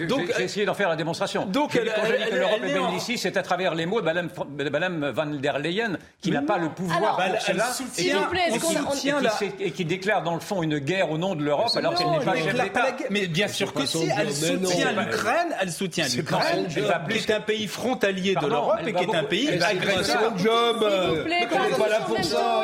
[0.03, 1.45] donc, j'ai essayé d'en faire la démonstration.
[1.45, 4.69] Donc, elle, quand je dis que l'Europe est belliciste, c'est à travers les mots de
[4.69, 8.59] Madame, van der Leyen, qui n'a pas le pouvoir alors, pour cela, soutient, et, qui,
[8.59, 11.71] soutient et, qui, et, qui, déclare dans le fond une guerre au nom de l'Europe,
[11.77, 12.87] alors qu'elle n'est pas chef d'État.
[13.09, 17.67] Mais bien sûr que si, elle soutient l'Ukraine, elle soutient l'Ukraine, qui est un pays
[17.67, 20.37] frontalier de l'Europe et qui est un pays agresseur.
[20.37, 20.79] job.
[20.79, 22.61] pas là pour ça.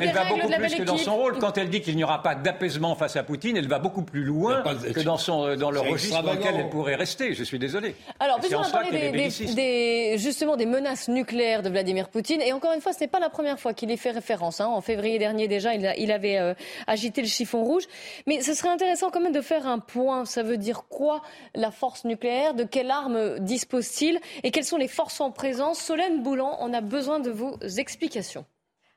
[0.00, 1.38] Elle va beaucoup plus que dans son rôle.
[1.38, 4.24] Quand elle dit qu'il n'y aura pas d'apaisement face à Poutine, elle va beaucoup plus
[4.24, 4.62] loin
[4.94, 7.34] que dans son dans le registre dans lequel elle pourrait rester.
[7.34, 7.94] Je suis désolé.
[8.18, 12.80] Alors, puisqu'on a parlé des, justement des menaces nucléaires de Vladimir Poutine, et encore une
[12.80, 14.60] fois, ce n'est pas la première fois qu'il y fait référence.
[14.60, 14.66] Hein.
[14.66, 16.54] En février dernier déjà, il, a, il avait euh,
[16.86, 17.84] agité le chiffon rouge.
[18.26, 20.24] Mais ce serait intéressant quand même de faire un point.
[20.24, 20.99] Ça veut dire quoi
[21.54, 25.78] la force nucléaire De quelle arme dispose-t-il Et quelles sont les forces en présence?
[25.78, 28.44] Solène Boulan, on a besoin de vos explications.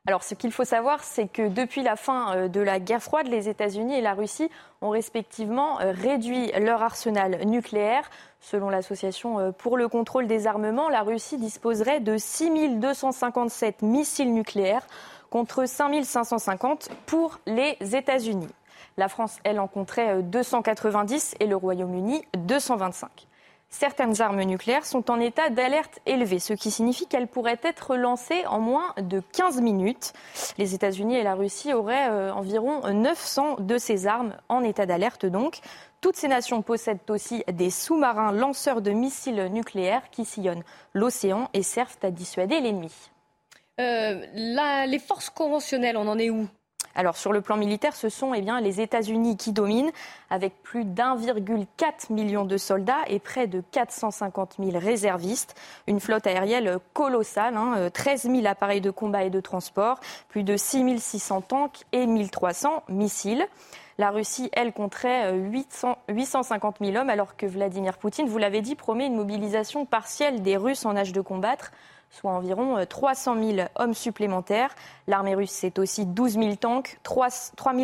[0.06, 3.48] Alors, ce qu'il faut savoir, c'est que depuis la fin de la guerre froide, les
[3.48, 4.50] États-Unis et la Russie
[4.82, 8.10] ont respectivement réduit leur arsenal nucléaire.
[8.42, 14.86] Selon l'Association pour le contrôle des armements, la Russie disposerait de 6 257 missiles nucléaires
[15.30, 18.50] contre 5 550 pour les États-Unis.
[18.98, 23.28] La France, elle, en compterait 290 et le Royaume-Uni 225.
[23.74, 28.46] Certaines armes nucléaires sont en état d'alerte élevée, ce qui signifie qu'elles pourraient être lancées
[28.46, 30.14] en moins de 15 minutes.
[30.60, 35.26] Les États-Unis et la Russie auraient euh, environ 900 de ces armes en état d'alerte
[35.26, 35.60] donc.
[36.02, 40.64] Toutes ces nations possèdent aussi des sous-marins lanceurs de missiles nucléaires qui sillonnent
[40.94, 42.92] l'océan et servent à dissuader l'ennemi.
[43.82, 46.48] Euh, les forces conventionnelles, on en est où?
[46.96, 49.92] Alors sur le plan militaire, ce sont eh bien, les États-Unis qui dominent,
[50.30, 55.56] avec plus d'1,4 million de soldats et près de 450 000 réservistes.
[55.88, 60.58] Une flotte aérienne colossale, hein, 13 000 appareils de combat et de transport, plus de
[60.58, 63.46] 6 600 tanks et 1 300 missiles.
[64.00, 68.76] La Russie, elle, compterait 800, 850 000 hommes, alors que Vladimir Poutine, vous l'avez dit,
[68.76, 71.72] promet une mobilisation partielle des Russes en âge de combattre
[72.14, 74.74] soit environ 300 000 hommes supplémentaires.
[75.08, 77.30] L'armée russe, c'est aussi 12 000 tanks, 3,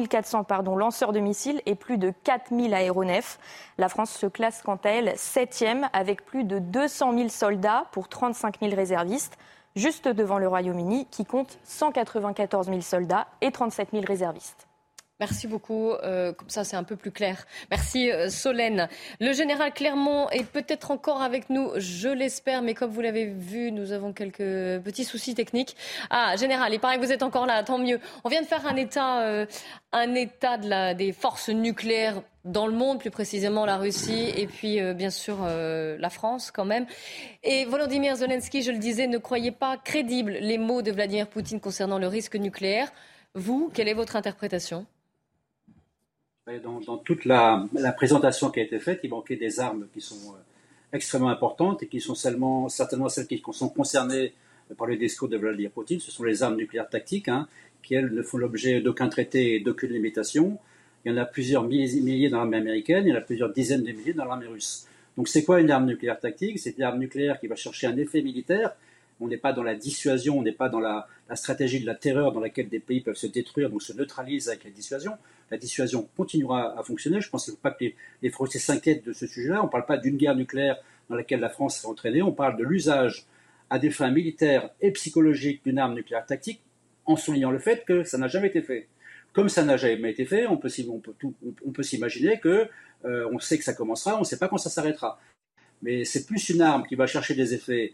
[0.07, 3.39] 400 pardon, lanceurs de missiles et plus de 4 000 aéronefs.
[3.77, 8.07] La France se classe quant à elle septième avec plus de 200 000 soldats pour
[8.07, 9.37] 35 000 réservistes,
[9.75, 14.68] juste devant le Royaume-Uni qui compte 194 000 soldats et 37 000 réservistes.
[15.19, 15.91] Merci beaucoup.
[15.91, 17.45] Euh, comme ça, c'est un peu plus clair.
[17.71, 18.87] Merci euh, Solène.
[19.19, 23.71] Le général Clermont est peut-être encore avec nous, je l'espère, mais comme vous l'avez vu,
[23.71, 25.75] nous avons quelques petits soucis techniques.
[26.09, 27.99] Ah, général, il paraît que vous êtes encore là, tant mieux.
[28.23, 29.45] On vient de faire un état, euh,
[29.91, 30.57] un état
[30.93, 35.37] des forces nucléaires dans le monde, plus précisément la Russie et puis euh, bien sûr
[35.41, 36.85] euh, la France quand même.
[37.43, 41.59] Et Volodymyr Zelensky, je le disais, ne croyez pas crédibles les mots de Vladimir Poutine
[41.59, 42.91] concernant le risque nucléaire.
[43.35, 44.85] Vous, quelle est votre interprétation?
[46.57, 50.33] Dans, toute la, la, présentation qui a été faite, il manquait des armes qui sont
[50.33, 50.39] euh,
[50.93, 54.33] extrêmement importantes et qui sont seulement, certainement celles qui sont concernées
[54.77, 55.99] par le discours de Vladimir Poutine.
[55.99, 57.47] Ce sont les armes nucléaires tactiques, hein,
[57.83, 60.57] qui elles ne font l'objet d'aucun traité et d'aucune limitation.
[61.05, 63.83] Il y en a plusieurs milliers dans l'armée américaine, il y en a plusieurs dizaines
[63.83, 64.87] de milliers dans l'armée russe.
[65.17, 66.59] Donc c'est quoi une arme nucléaire tactique?
[66.59, 68.71] C'est une arme nucléaire qui va chercher un effet militaire.
[69.19, 72.31] On n'est pas dans la dissuasion, on n'est pas dans la, stratégie de la terreur
[72.31, 75.13] dans laquelle des pays peuvent se détruire, donc se neutralisent avec la dissuasion
[75.51, 77.21] la dissuasion continuera à fonctionner.
[77.21, 77.85] Je pense qu'il ne faut pas que
[78.21, 79.61] les, Français s'inquiètent de ce sujet-là.
[79.61, 80.77] On ne parle pas d'une guerre nucléaire
[81.09, 83.25] dans laquelle la France s'est entraînée, on parle de l'usage
[83.71, 86.61] à des fins militaires et psychologiques d'une arme nucléaire tactique,
[87.05, 88.87] en soulignant le fait que ça n'a jamais été fait.
[89.33, 92.67] Comme ça n'a jamais été fait, on peut, s'imaginer que
[93.05, 95.19] euh, on sait que ça commencera, on ne sait pas quand ça s'arrêtera.
[95.81, 97.93] Mais c'est plus une arme qui va chercher des effets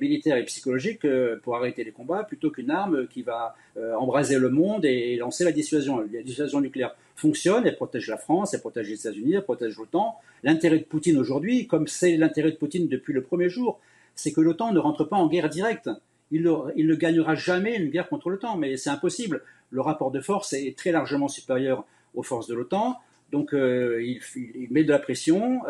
[0.00, 4.38] militaire et psychologique euh, pour arrêter les combats plutôt qu'une arme qui va euh, embraser
[4.38, 6.00] le monde et, lancer la dissuasion.
[6.12, 10.18] La dissuasion nucléaire fonctionne, elle protège la France, elle protège les États-Unis, elle protège l'OTAN.
[10.44, 13.80] L'intérêt de Poutine aujourd'hui, comme c'est l'intérêt de Poutine depuis le premier jour,
[14.14, 15.90] c'est que l'OTAN ne rentre pas en guerre directe.
[16.30, 19.42] Il, ne gagnera jamais une guerre contre l'OTAN, mais c'est impossible.
[19.70, 22.98] Le rapport de force est très largement supérieur aux forces de l'OTAN,
[23.30, 25.60] donc il, met de la pression,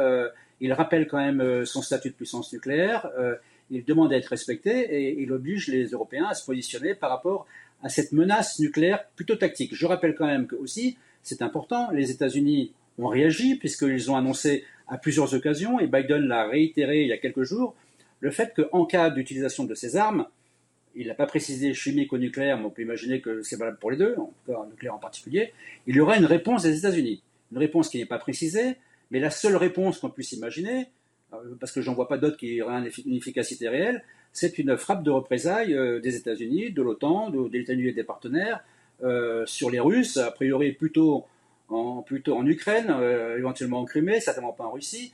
[0.60, 3.10] il rappelle quand même son statut de puissance nucléaire
[3.70, 7.46] il demande à être respecté et il oblige les Européens à se positionner par rapport
[7.82, 9.74] à cette menace nucléaire plutôt tactique.
[9.74, 14.64] Je rappelle quand même que aussi, c'est important, les États-Unis ont réagi puisqu'ils ont annoncé
[14.88, 17.74] à plusieurs occasions, et Biden l'a réitéré il y a quelques jours,
[18.20, 20.26] le fait qu'en cas d'utilisation de ces armes,
[20.94, 23.90] il n'a pas précisé chimique ou nucléaire, mais on peut imaginer que c'est valable pour
[23.90, 25.52] les deux, en tout cas nucléaire en particulier,
[25.86, 27.22] il y aura une réponse des États-Unis.
[27.52, 28.76] Une réponse qui n'est pas précisée,
[29.10, 30.86] mais la seule réponse qu'on puisse imaginer,
[31.60, 34.02] parce que j'en vois pas d'autres qui auraient une efficacité réelle,
[34.32, 38.62] c'est une frappe de représailles euh, des États-Unis, de l'OTAN, des États-Unis et des partenaires
[39.02, 41.24] euh, sur les Russes, a priori plutôt
[41.68, 42.04] en,
[42.46, 42.94] Ukraine,
[43.36, 45.12] éventuellement en Crimée, certainement pas en Russie.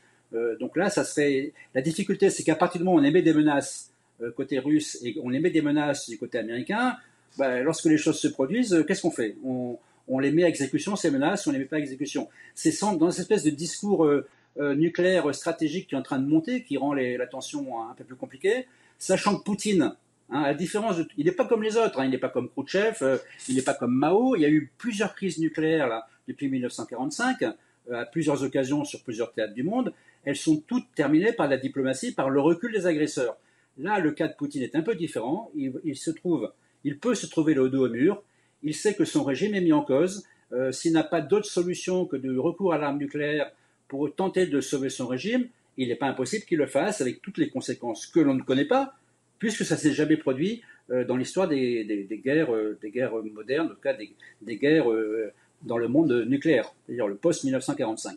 [0.61, 3.33] donc là, ça serait la difficulté, c'est qu'à partir du moment où on émet des
[3.33, 3.91] menaces
[4.37, 6.97] côté russe et on émet des menaces du côté américain,
[7.39, 9.37] ben, lorsque les choses se produisent, qu'est-ce qu'on fait?
[9.45, 9.79] On,
[10.19, 12.29] les met à exécution, ces menaces, on les met pas à exécution.
[12.55, 14.27] C'est dans cette espèce de discours euh,
[14.61, 18.17] nucléaire stratégique qui est en train de monter, qui rend la tension un peu plus
[18.17, 18.67] compliquée,
[19.03, 19.97] sachant que Poutine,
[20.31, 22.49] hein, à différence de, il n'est pas comme les autres, hein, il n'est pas comme
[22.49, 26.49] Khrouchtchev, euh, il n'est pas comme Mao, il y a eu plusieurs crises nucléaires depuis
[26.49, 27.53] 1945, euh,
[27.93, 29.93] à plusieurs occasions sur plusieurs théâtres du monde,
[30.25, 33.37] elles sont toutes terminées par la diplomatie, par le recul des agresseurs.
[33.77, 36.53] Là, le cas de Poutine est un peu différent, il, se trouve,
[36.85, 38.23] il peut se trouver le dos au mur,
[38.63, 40.25] il sait que son régime est mis en cause,
[40.71, 43.51] s'il n'a pas d'autre solution que de recours à l'arme nucléaire
[43.93, 47.37] pour tenter de sauver son régime, il n'est pas impossible qu'il le fasse avec toutes
[47.37, 48.95] les conséquences que l'on ne connaît pas,
[49.39, 53.75] puisque ça s'est jamais produit euh, dans l'histoire des, guerres, euh, des guerres modernes, en
[53.75, 55.31] tout cas des, guerres euh,
[55.61, 58.17] dans le monde nucléaire, c'est-à-dire le post-1945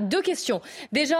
[0.00, 0.60] deux questions.
[0.90, 1.16] Déjà,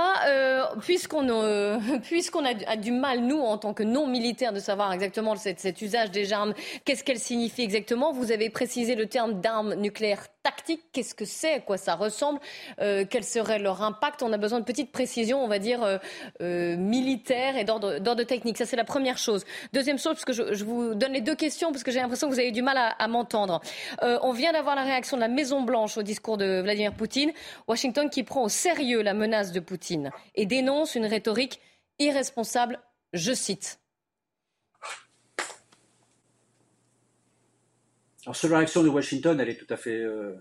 [0.80, 1.28] puisqu'on
[2.44, 6.52] a, du mal, nous, en tant que non-militaires, de savoir exactement cet, usage des armes,
[6.84, 8.12] qu'est-ce qu'elle signifie exactement?
[8.12, 10.82] Vous avez précisé le terme d'armes nucléaires tactiques.
[10.92, 12.40] Qu'est-ce que c'est À quoi ça ressemble
[12.80, 16.00] euh, Quel serait leur impact On a besoin de petites précisions, on va dire,
[16.40, 18.58] militaires et d'ordre technique.
[18.58, 19.44] Ça, c'est la première chose.
[19.72, 22.34] Deuxième chose, parce que je, vous donne les deux questions, parce que j'ai l'impression que
[22.34, 23.60] vous avez du mal à, à m'entendre.
[24.02, 27.32] on vient d'avoir la réaction de la Maison-Blanche au discours de Vladimir Poutine.
[27.68, 31.60] Washington qui prend au sérieux la menace de Poutine et dénonce une rhétorique
[31.98, 32.80] irresponsable,
[33.12, 33.79] je cite.
[38.26, 40.34] Alors sur la réaction de Washington, elle est tout à fait, euh,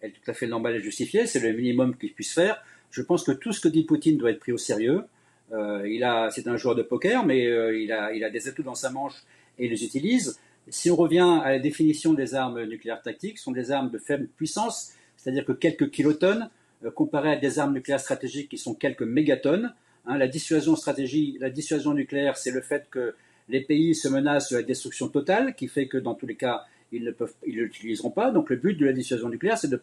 [0.00, 1.26] elle est tout à fait normale et justifiée.
[1.26, 2.62] C'est le minimum qu'il puisse faire.
[2.90, 5.04] Je pense que tout ce que dit Poutine doit être pris au sérieux.
[5.52, 8.48] Euh, il a, c'est un joueur de poker, mais euh, il, a, il a des
[8.48, 9.24] atouts dans sa manche
[9.58, 10.38] et il les utilise.
[10.68, 13.98] Si on revient à la définition des armes nucléaires tactiques, ce sont des armes de
[13.98, 16.48] faible puissance, c'est-à-dire que quelques kilotonnes,
[16.84, 19.74] euh, comparé à des armes nucléaires stratégiques qui sont quelques mégatonnes.
[20.06, 23.14] Hein, la dissuasion stratégie, la dissuasion nucléaire, c'est le fait que
[23.48, 26.64] les pays se menacent de la destruction totale, qui fait que dans tous les cas,
[26.94, 28.30] ils ne peuvent, ils l'utiliseront pas.
[28.30, 29.80] Donc le but de la dissuasion nucléaire, c'est de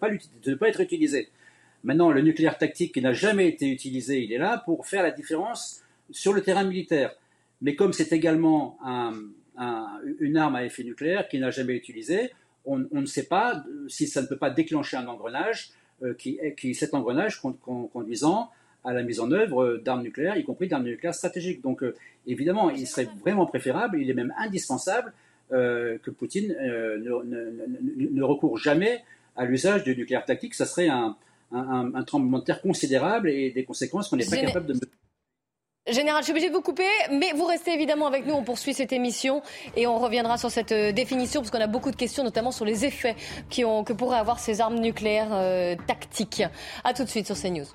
[0.48, 1.30] ne pas, être utilisé.
[1.84, 5.12] Maintenant, le nucléaire tactique qui n'a jamais été utilisé, il est là pour faire la
[5.12, 7.16] différence sur le terrain militaire.
[7.62, 8.78] Mais comme c'est également
[10.20, 12.32] une arme à effet nucléaire qui n'a jamais été utilisée,
[12.66, 15.72] on, ne sait pas si ça ne peut pas déclencher un engrenage
[16.04, 18.52] euh, qui, cet engrenage conduisant
[18.84, 21.62] à la mise en œuvre d'armes nucléaires, y compris d'armes nucléaires stratégiques.
[21.62, 21.96] Donc euh,
[22.26, 28.58] évidemment, il serait vraiment préférable, il est même indispensable euh, que Poutine ne, ne, recourt
[28.58, 29.04] jamais
[29.36, 30.54] à l'usage du nucléaire tactique.
[30.54, 31.16] Ça serait un,
[31.52, 34.76] un, un, tremblement de terre considérable et des conséquences qu'on n'est pas capable de
[35.88, 38.36] Général, je suis obligé de vous couper, mais vous restez évidemment avec nous.
[38.36, 39.42] On poursuit cette émission
[39.76, 42.66] et on reviendra sur cette euh, définition parce qu'on a beaucoup de questions, notamment sur
[42.66, 43.16] les effets
[43.50, 46.44] qui ont, que pourraient avoir ces armes nucléaires euh, tactiques.
[46.84, 47.66] A tout de suite sur CNews.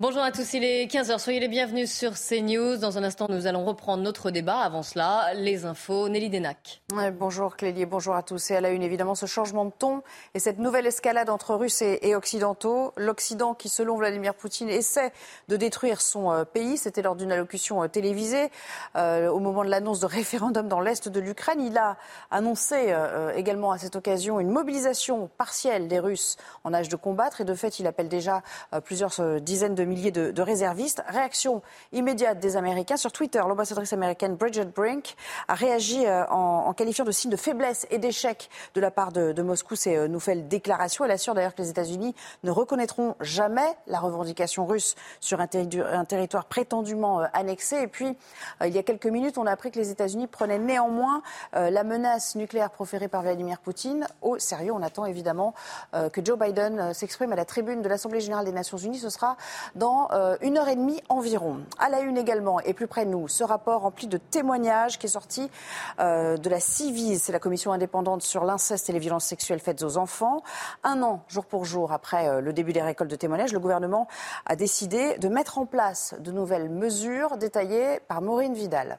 [0.00, 2.78] Bonjour à tous, il est 15h, soyez les bienvenus sur CNews.
[2.78, 4.60] Dans un instant, nous allons reprendre notre débat.
[4.60, 6.80] Avant cela, les infos, Nelly Denac.
[7.18, 8.50] bonjour Clélie, bonjour à tous.
[8.50, 11.82] Et à la une, évidemment, ce changement de ton et cette nouvelle escalade entre Russes
[11.82, 12.94] et, Occidentaux.
[12.96, 15.12] L'Occident qui, selon Vladimir Poutine, essaie
[15.48, 16.78] de détruire son euh, pays.
[16.78, 18.48] C'était lors d'une allocution euh, télévisée
[18.96, 21.60] euh, au moment de l'annonce de référendum dans l'Est de l'Ukraine.
[21.60, 21.98] Il a
[22.30, 22.94] annoncé
[23.36, 27.42] également à cette occasion une mobilisation partielle des Russes en âge de combattre.
[27.42, 28.42] Et de fait, il appelle déjà
[28.82, 31.02] plusieurs dizaines de milliers de, réservistes.
[31.08, 31.62] Réaction
[31.92, 32.96] immédiate des Américains.
[32.96, 35.16] Sur Twitter, l'ambassadrice américaine Bridget Brink
[35.48, 39.42] a réagi euh, en, qualifiant de signe de faiblesse et d'échec de la part de,
[39.42, 41.04] Moscou ces euh, nouvelles déclarations.
[41.04, 42.14] Elle assure d'ailleurs que les États-Unis
[42.44, 47.82] ne reconnaîtront jamais la revendication russe sur un, territoire prétendument euh, annexé.
[47.82, 48.16] Et puis,
[48.64, 51.22] il y a quelques minutes, on a appris que les États-Unis prenaient néanmoins
[51.52, 54.72] la menace nucléaire proférée par Vladimir Poutine au sérieux.
[54.72, 55.54] On attend évidemment
[55.92, 58.98] que Joe Biden s'exprime à la tribune de l'Assemblée générale des Nations unies.
[58.98, 59.36] Ce sera
[59.80, 61.60] dans euh, une heure et demie environ.
[61.78, 65.06] À la une également, et plus près de nous, ce rapport rempli de témoignages qui
[65.06, 65.50] est sorti
[65.98, 69.82] euh, de la CIVIS, c'est la commission indépendante sur l'inceste et les violences sexuelles faites
[69.82, 70.42] aux enfants.
[70.84, 74.06] Un an, jour pour jour, après euh, le début des récoltes de témoignages, le gouvernement
[74.44, 78.98] a décidé de mettre en place de nouvelles mesures détaillées par Maureen Vidal.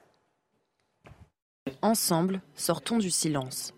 [1.83, 3.75] Ensemble, sortons du silence.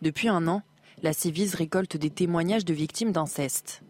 [0.00, 0.62] Depuis un an,
[1.02, 3.82] la CIVIS récolte des témoignages de victimes d'inceste.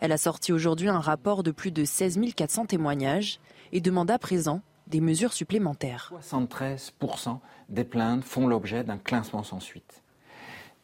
[0.00, 3.40] Elle a sorti aujourd'hui un rapport de plus de 16 400 témoignages
[3.72, 6.12] et demande à présent des mesures supplémentaires.
[6.20, 10.02] 73% des plaintes font l'objet d'un classement sans suite.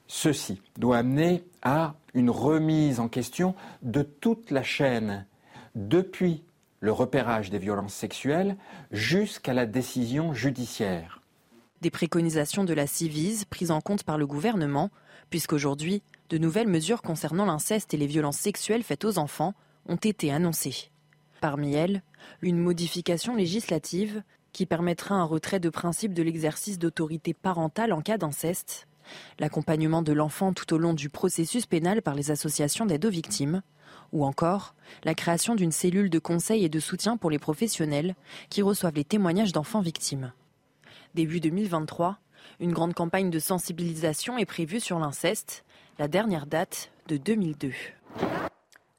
[0.07, 5.27] Ceci doit amener à une remise en question de toute la chaîne,
[5.75, 6.43] depuis
[6.81, 8.57] le repérage des violences sexuelles
[8.91, 11.21] jusqu'à la décision judiciaire.
[11.83, 14.91] Des préconisations de la Civise prises en compte par le gouvernement,
[15.31, 19.55] puisqu'aujourd'hui, de nouvelles mesures concernant l'inceste et les violences sexuelles faites aux enfants
[19.87, 20.91] ont été annoncées.
[21.41, 22.03] Parmi elles,
[22.43, 24.23] une modification législative
[24.53, 28.89] qui permettra un retrait de principe de l'exercice d'autorité parentale en cas d'inceste,
[29.39, 33.63] l'accompagnement de l'enfant tout au long du processus pénal par les associations d'aide aux victimes,
[34.13, 34.75] ou encore
[35.05, 38.15] la création d'une cellule de conseil et de soutien pour les professionnels
[38.51, 40.33] qui reçoivent les témoignages d'enfants victimes.
[41.15, 42.19] Début 2023,
[42.61, 45.65] une grande campagne de sensibilisation est prévue sur l'inceste,
[45.99, 47.73] la dernière date de 2002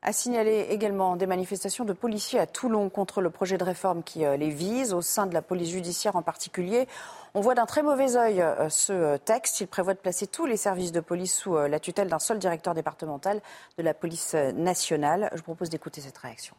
[0.02, 4.26] a signalé également des manifestations de policiers à Toulon contre le projet de réforme qui
[4.26, 6.88] euh, les vise, au sein de la police judiciaire en particulier.
[7.34, 9.60] On voit d'un très mauvais œil euh, ce euh, texte.
[9.60, 12.74] Il prévoit de placer tous les services de police sous la tutelle d'un seul directeur
[12.74, 13.42] départemental
[13.78, 15.30] de la police nationale.
[15.34, 16.56] Je vous propose d'écouter cette réaction.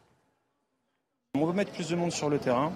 [1.33, 2.71] On veut mettre plus de monde sur le terrain,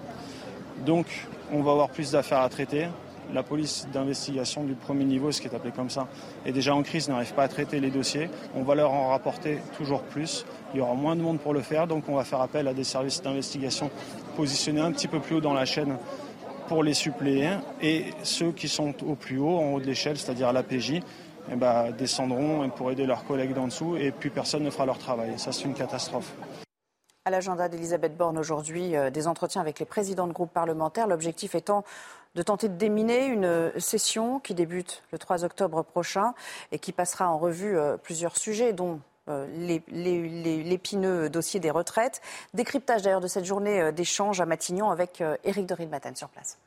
[0.84, 1.06] donc
[1.52, 2.88] on va avoir plus d'affaires à traiter
[3.32, 6.08] la police d'investigation du premier niveau, ce qui est appelé comme ça,
[6.44, 8.30] est déjà en crise, n'arrive pas à traiter les dossiers.
[8.54, 10.44] On va leur en rapporter toujours plus.
[10.74, 12.74] Il y aura moins de monde pour le faire, donc on va faire appel à
[12.74, 13.90] des services d'investigation
[14.36, 15.96] positionnés un petit peu plus haut dans la chaîne
[16.68, 17.50] pour les suppléer.
[17.80, 21.00] Et ceux qui sont au plus haut, en haut de l'échelle, c'est-à-dire à l'APJ,
[21.50, 24.98] eh ben, descendront pour aider leurs collègues d'en dessous et puis personne ne fera leur
[24.98, 25.38] travail.
[25.38, 26.34] ça, c'est une catastrophe.
[27.24, 31.08] À l'agenda d'Elisabeth Borne aujourd'hui, euh, des entretiens avec les présidents de groupes parlementaires.
[31.08, 31.82] L'objectif étant
[32.36, 36.34] de tenter de déminer une session qui débute le 3 octobre prochain
[36.70, 39.46] et qui passera en revue euh, plusieurs sujets, dont euh,
[39.88, 42.20] l'épineux dossier des retraites.
[42.52, 46.58] Décryptage d'ailleurs de cette journée euh, d'échange à Matignon avec Éric de Ridmaten sur place.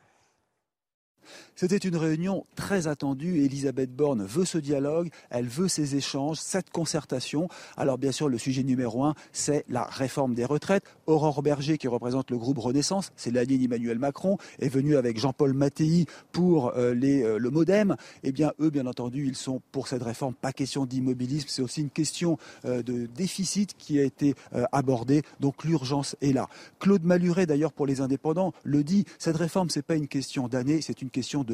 [1.56, 3.44] C'était une réunion très attendue.
[3.44, 7.48] Elisabeth Borne veut ce dialogue, elle veut ces échanges, cette concertation.
[7.76, 10.84] Alors bien sûr, le sujet numéro un, c'est la réforme des retraites.
[11.06, 15.18] Aurore Berger, qui représente le groupe Renaissance, c'est la ligne Emmanuel Macron, est venue avec
[15.18, 17.96] Jean-Paul Mattei pour euh, euh, le MoDem.
[18.22, 20.34] Eh bien, eux, bien entendu, ils sont pour cette réforme.
[20.34, 24.34] Pas question d'immobilisme, c'est aussi une question euh, de déficit qui a été
[24.72, 25.22] abordée.
[25.40, 26.48] Donc l'urgence est là.
[26.78, 29.04] Claude Maluret, d'ailleurs, pour les indépendants, le dit.
[29.18, 31.49] Cette réforme, c'est pas une question d'année, c'est une question de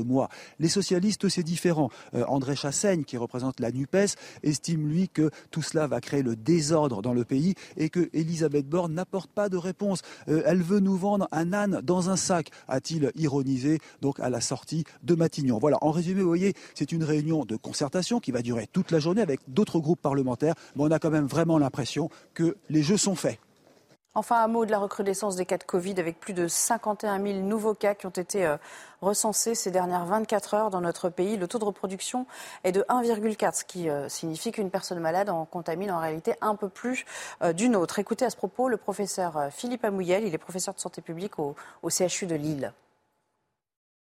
[0.58, 1.90] Les socialistes, c'est différent.
[2.28, 7.02] André Chassaigne, qui représente la NUPES, estime, lui, que tout cela va créer le désordre
[7.02, 10.02] dans le pays et que Elisabeth Borne n'apporte pas de réponse.
[10.28, 14.40] Euh, elle veut nous vendre un âne dans un sac, a-t-il ironisé donc à la
[14.40, 15.58] sortie de Matignon.
[15.58, 18.98] Voilà, en résumé, vous voyez, c'est une réunion de concertation qui va durer toute la
[18.98, 22.96] journée avec d'autres groupes parlementaires, mais on a quand même vraiment l'impression que les jeux
[22.96, 23.38] sont faits.
[24.18, 27.40] Enfin, un mot de la recrudescence des cas de Covid avec plus de 51 000
[27.40, 28.56] nouveaux cas qui ont été euh,
[29.02, 31.36] recensés ces dernières 24 heures dans notre pays.
[31.36, 32.24] Le taux de reproduction
[32.64, 36.54] est de 1,4, ce qui euh, signifie qu'une personne malade en contamine en réalité un
[36.54, 37.04] peu plus
[37.42, 37.98] euh, d'une autre.
[37.98, 41.54] Écoutez à ce propos le professeur Philippe Amouyel, il est professeur de santé publique au,
[41.86, 42.72] CHU de Lille.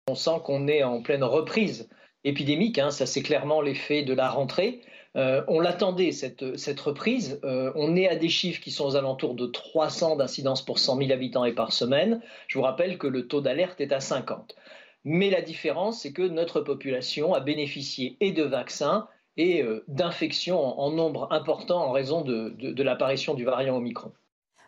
[0.07, 1.88] On sent qu'on est en pleine reprise
[2.24, 4.82] épidémique, hein, ça c'est clairement l'effet de la rentrée.
[5.16, 6.42] Euh, on l'attendait, cette,
[6.80, 7.40] reprise.
[7.44, 10.98] Euh, on est à des chiffres qui sont aux alentours de 300 d'incidence pour 100
[10.98, 12.20] 000 habitants et par semaine.
[12.48, 14.56] Je vous rappelle que le taux d'alerte est à 50.
[15.04, 19.06] Mais la différence, c'est que notre population a bénéficié et de vaccins
[19.36, 24.12] et euh, d'infections en, nombre important en raison de l'apparition du variant Omicron.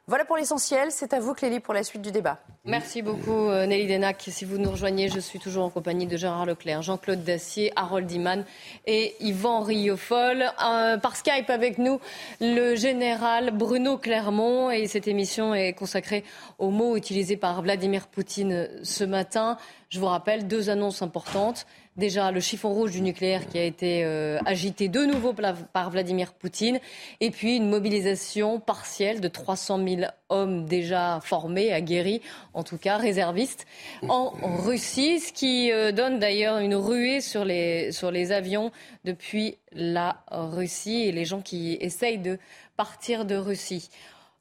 [0.09, 0.93] Voilà pour l'essentiel.
[0.93, 2.39] C'est à vous, Clélie, pour la suite du débat.
[2.65, 4.23] Merci beaucoup, euh, Nelly Denac.
[4.29, 8.09] Si vous nous rejoignez, je suis toujours en compagnie de Gérard Leclerc, Jean-Claude Dacier, Harold
[8.13, 8.45] Iman
[8.87, 10.43] et Yvan Riofol.
[10.65, 11.99] Euh, par Skype avec nous,
[12.41, 14.71] le général Bruno Clermont.
[14.71, 16.23] Et cette émission est consacrée
[16.61, 19.59] aux mots utilisés par Vladimir Poutine ce matin.
[19.89, 21.67] Je vous rappelle deux annonces importantes.
[21.97, 25.35] Déjà, le chiffon rouge du nucléaire qui a été euh, agité de nouveau
[25.73, 26.79] par Vladimir Poutine.
[27.21, 32.21] Et puis une mobilisation partielle de 300 000 hommes déjà formés, aguerris,
[32.53, 33.67] en tout cas réservistes,
[34.09, 35.21] en Russie.
[35.21, 38.73] Ce qui euh, donne d'ailleurs une ruée sur les, sur les avions
[39.07, 42.39] depuis la Russie et les gens qui essayent de
[42.77, 43.89] partir de Russie.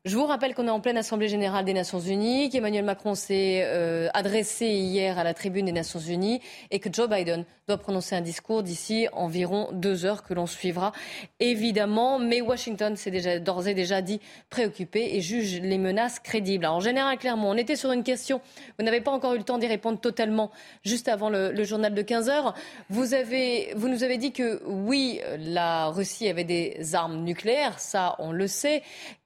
[0.06, 3.64] Je vous rappelle qu'on est en pleine Assemblée générale des Nations Unies, qu'Emmanuel Macron s'est
[3.66, 8.16] euh, adressé hier à la tribune des Nations Unies et que Joe Biden doit prononcer
[8.16, 10.92] un discours d'ici environ deux heures que l'on suivra
[11.40, 12.20] évidemment.
[12.20, 16.66] Mais Washington s'est déjà d'ores et déjà dit préoccupé et juge les menaces crédibles.
[16.66, 18.42] Alors, en général, clairement, on était sur une question.
[18.78, 20.52] Vous n'avez pas encore eu le temps d'y répondre totalement
[20.84, 22.54] juste avant le, le journal de 15 heures.
[22.92, 28.16] Vous, avez, vous nous avez dit que oui, la Russie avait des armes nucléaires, ça
[28.20, 28.84] on le sait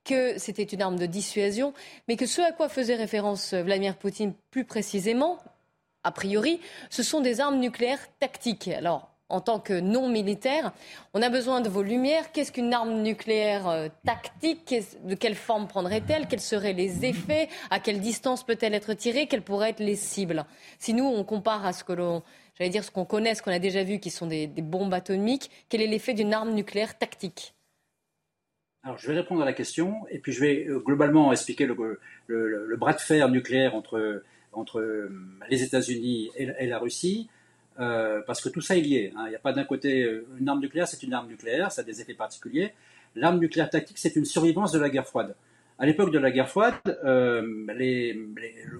[0.10, 1.74] que c'était une arme de dissuasion,
[2.08, 5.38] mais que ce à quoi faisait référence Vladimir Poutine plus précisément,
[6.04, 8.70] a priori, ce sont des armes nucléaires tactiques.
[8.70, 10.72] Alors, en tant que non militaire,
[11.14, 12.32] on a besoin de vos lumières.
[12.32, 14.74] Qu'est-ce qu'une arme nucléaire euh, tactique?
[15.04, 16.28] De quelle forme prendrait-elle?
[16.28, 17.48] Quels seraient les effets?
[17.70, 19.28] À quelle distance peut-elle être tirée?
[19.28, 20.46] Quelles pourraient être les cibles?
[20.80, 22.24] Si nous, on compare à ce que l'on,
[22.58, 25.52] j'allais dire, ce qu'on connaît, ce qu'on a déjà vu, qui sont des, bombes atomiques,
[25.70, 27.54] quel est l'effet d'une arme nucléaire tactique?
[28.84, 31.76] Alors, je vais répondre à la question, et puis je vais euh, globalement expliquer le,
[32.78, 34.24] bras de fer nucléaire entre,
[34.54, 35.12] entre euh,
[35.50, 37.30] les États-Unis et, la Russie.
[37.80, 39.14] Euh, parce que tout ça est lié.
[39.16, 39.24] Hein.
[39.28, 40.10] Il n'y a pas d'un côté
[40.40, 42.74] une arme nucléaire, c'est une arme nucléaire, ça a des effets particuliers.
[43.16, 45.36] L'arme nucléaire tactique, c'est une survivance de la guerre froide.
[45.78, 46.76] À l'époque de la guerre froide,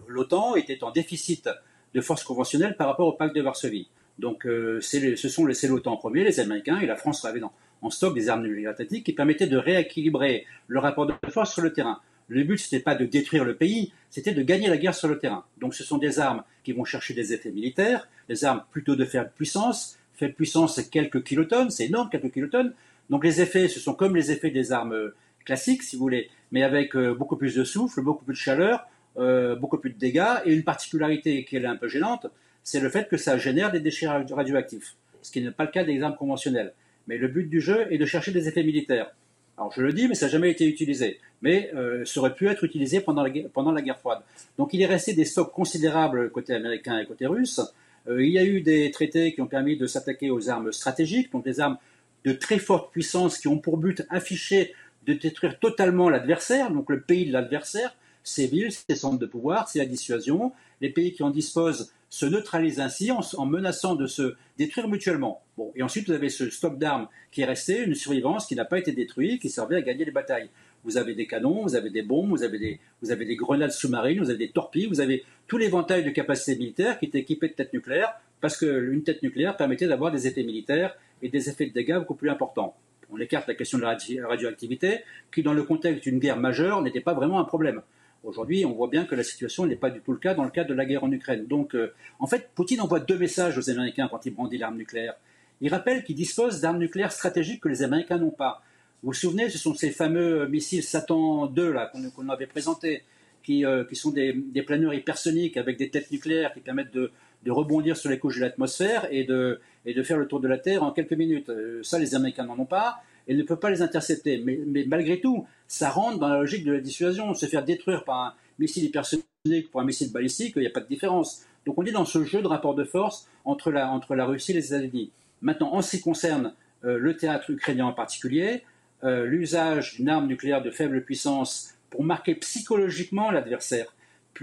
[0.08, 1.50] l'OTAN était en déficit
[1.94, 3.90] de forces conventionnelles par rapport au pacte de Varsovie.
[4.20, 7.42] Donc ce sont l'OTAN en premier, les Américains, et la France avait
[7.82, 11.62] en stock des armes nucléaires tactiques qui permettaient de rééquilibrer le rapport de force sur
[11.62, 12.00] le terrain.
[12.30, 15.08] Le but, ce n'était pas de détruire le pays, c'était de gagner la guerre sur
[15.08, 15.44] le terrain.
[15.58, 19.04] Donc ce sont des armes qui vont chercher des effets militaires, des armes plutôt de
[19.04, 19.98] faible puissance.
[20.14, 22.74] Faible puissance, c'est quelques kilotonnes, c'est énorme, quelques kilotonnes.
[23.10, 26.30] Donc les effets, ce sont comme les effets des armes euh, classiques, si vous voulez,
[26.52, 29.98] mais avec euh, beaucoup plus de souffle, beaucoup plus de chaleur, euh, beaucoup plus de
[29.98, 30.36] dégâts.
[30.46, 32.28] Et une particularité qui est un peu gênante,
[32.64, 35.84] c'est le fait que ça génère des déchets radioactifs, ce qui n'est pas le cas
[35.84, 36.74] des armes conventionnelles.
[37.08, 39.12] Mais le but du jeu est de chercher des effets militaires.
[39.58, 41.20] Alors je le dis, mais ça n'a jamais été utilisé.
[41.42, 44.20] Mais euh, ça aurait pu être utilisé pendant la, guerre froide.
[44.58, 47.60] Donc il est resté des stocks considérables côté américain et côté russe.
[48.08, 51.32] Euh, il y a eu des traités qui ont permis de s'attaquer aux armes stratégiques,
[51.32, 51.78] donc des armes
[52.26, 54.74] de très forte puissance qui ont pour but affiché
[55.06, 59.68] de détruire totalement l'adversaire, donc le pays de l'adversaire, ses villes, ses centres de pouvoir,
[59.68, 60.52] c'est la dissuasion.
[60.82, 65.42] Les pays qui en disposent se neutralisent ainsi en, en, menaçant de se détruire mutuellement.
[65.58, 68.66] Bon, et ensuite, vous avez ce stock d'armes qui est resté, une survivance qui n'a
[68.66, 70.50] pas été détruite, qui servait à gagner les batailles.
[70.84, 74.48] Vous avez des canons, vous avez des bombes, vous avez des, grenades sous-marines, vous avez
[74.48, 78.14] des torpilles, vous avez tout l'éventail de capacités militaires qui étaient équipées de têtes nucléaires,
[78.42, 82.16] parce qu'une tête nucléaire permettait d'avoir des effets militaires et des effets de dégâts beaucoup
[82.16, 82.76] plus importants.
[83.12, 85.00] On écarte la question de la radioactivité,
[85.34, 87.82] qui dans le contexte d'une guerre majeure n'était pas vraiment un problème.
[88.24, 90.50] Aujourd'hui, on voit bien que la situation n'est pas du tout le cas dans le
[90.50, 91.46] cadre de la guerre en Ukraine.
[91.48, 95.16] Donc, euh, en fait, Poutine envoie deux messages aux Américains quand il brandit l'arme nucléaire.
[95.62, 98.62] Il rappelle qu'il dispose d'armes nucléaires stratégiques que les Américains n'ont pas.
[99.04, 103.04] Vous vous souvenez, ce sont ces fameux missiles Satan 2 là qu'on avait présentés,
[103.42, 104.34] qui, euh, sont des,
[104.66, 107.12] planeurs hypersoniques avec des têtes nucléaires qui permettent de,
[107.48, 110.58] rebondir sur les couches de l'atmosphère et de, et de faire le tour de la
[110.58, 111.50] Terre en quelques minutes.
[111.50, 114.44] Euh, ça, les Américains n'en ont pas et ne peuvent pas les intercepter.
[114.44, 117.34] Mais, malgré tout, ça rentre dans la logique de la dissuasion.
[117.36, 120.72] Se faire détruire par un missile hypersonique ou par un missile balistique, il n'y a
[120.72, 121.46] pas de différence.
[121.66, 124.52] Donc on est dans ce jeu de rapport de force entre la, entre la Russie
[124.52, 125.12] et les États-Unis.
[125.44, 126.54] Maintenant, en ce qui concerne
[126.84, 128.64] euh, le théâtre ukrainien en particulier,
[129.04, 133.94] euh, l'usage d'une arme nucléaire de faible puissance pour marquer psychologiquement l'adversaire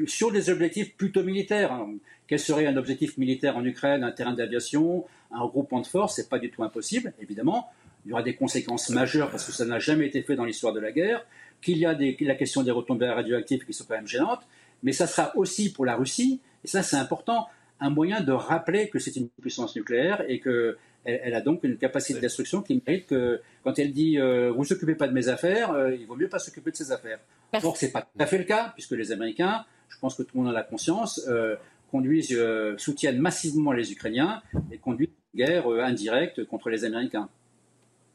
[0.07, 1.72] sur des objectifs plutôt militaires.
[1.72, 1.95] Hein.
[2.28, 6.16] Quel serait un objectif militaire en Ukraine Un terrain d'aviation Un regroupement de forces?
[6.16, 7.70] C'est pas du tout impossible, évidemment.
[8.07, 10.72] Il y aura des conséquences majeures parce que ça n'a jamais été fait dans l'histoire
[10.72, 11.26] de la guerre.
[11.61, 14.46] Qu'il y a la question des retombées radioactives qui sont quand même gênantes.
[14.82, 17.48] Mais ça sera aussi pour la Russie, et ça c'est important,
[17.80, 21.76] un moyen de rappeler que c'est une puissance nucléaire et que elle, a donc une
[21.76, 25.07] capacité de destruction qui mérite que, quand elle dit euh, vous ne vous occupez pas
[25.07, 27.20] de mes affaires, euh, il vaut mieux pas s'occuper de ses affaires.
[27.62, 30.24] Or, ce n'est pas tout à fait le cas, puisque les Américains, je pense que
[30.24, 31.54] tout le monde en a conscience, euh,
[31.92, 32.36] conduisent,
[32.76, 34.42] soutiennent massivement les Ukrainiens
[34.72, 37.28] et conduisent une guerre indirecte contre les Américains.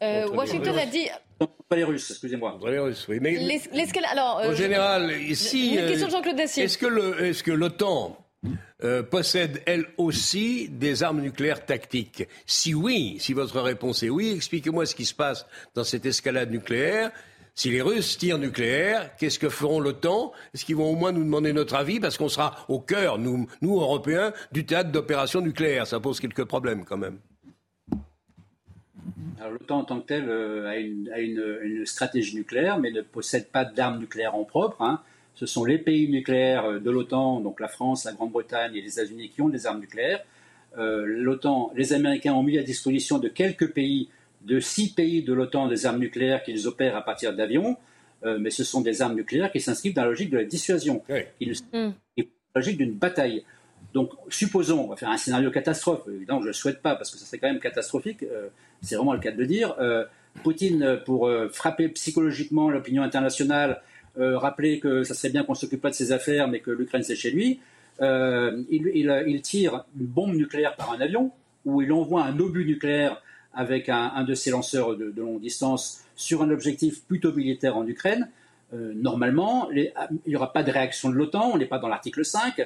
[0.01, 1.07] Washington a dit.
[1.69, 2.59] Pas les Russes, excusez-moi.
[2.65, 3.19] Les Russes, oui.
[3.21, 3.37] Mais,
[4.11, 5.75] alors, en général, ici.
[5.75, 6.63] Une question de Jean-Claude Dacier.
[6.63, 8.17] Est-ce que l'OTAN
[8.83, 12.27] euh, possède elle aussi des armes nucléaires tactiques?
[12.45, 15.45] Si oui, si votre réponse est oui, expliquez-moi ce qui se passe
[15.75, 17.11] dans cette escalade nucléaire.
[17.53, 20.31] Si les Russes tirent nucléaire, qu'est-ce que feront l'OTAN?
[20.53, 21.99] Est-ce qu'ils vont au moins nous demander notre avis?
[21.99, 25.85] Parce qu'on sera au cœur, nous, nous Européens, du théâtre d'opérations nucléaires.
[25.85, 27.19] Ça pose quelques problèmes quand même.
[29.49, 33.99] l'OTAN en tant que tel euh, a, une, stratégie nucléaire, mais ne possède pas d'armes
[33.99, 34.81] nucléaires en propre.
[34.81, 35.01] Hein
[35.35, 38.99] ce sont les pays nucléaires euh, de l'OTAN, donc la France, la Grande-Bretagne et les
[38.99, 40.23] États-Unis, qui ont des armes nucléaires.
[40.77, 44.09] Euh, L'OTAN, les Américains ont mis à disposition de quelques pays,
[44.41, 47.77] de six pays de l'OTAN, des armes nucléaires qu'ils opèrent à partir d'avions,
[48.23, 51.01] euh, mais ce sont des armes nucléaires qui s'inscrivent dans la logique de la dissuasion,
[51.09, 52.23] dans la
[52.55, 53.43] logique d'une bataille.
[53.93, 57.11] Donc, supposons, on va faire un scénario catastrophe, évidemment, je ne le souhaite pas parce
[57.11, 58.23] que ça serait quand même catastrophique,
[58.81, 59.75] c'est vraiment le cas de le dire.
[60.43, 63.81] Poutine, pour frapper psychologiquement l'opinion internationale,
[64.19, 67.03] euh, rappeler que ça serait bien qu'on s'occupe pas de ses affaires, mais que l'Ukraine
[67.03, 67.59] c'est chez lui.
[68.01, 71.31] Euh, il, tire une bombe nucléaire par un avion,
[71.65, 73.21] ou il envoie un obus nucléaire
[73.53, 78.29] avec un, de ses lanceurs de, longue distance sur un objectif plutôt militaire en Ukraine.
[78.73, 79.91] normalement, il
[80.25, 82.61] n'y aura pas de réaction de l'OTAN, on n'est pas dans l'article 5,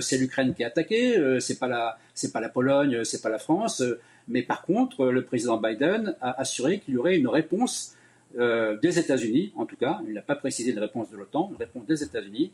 [0.00, 3.38] c'est l'Ukraine qui est attaquée, c'est pas la, c'est pas la Pologne, c'est pas la
[3.38, 3.82] France,
[4.28, 7.96] mais par contre, le président Biden a assuré qu'il y aurait une réponse
[8.34, 11.86] des États-Unis, en tout cas, il n'a pas précisé une réponse de l'OTAN, une réponse
[11.86, 12.52] des États-Unis,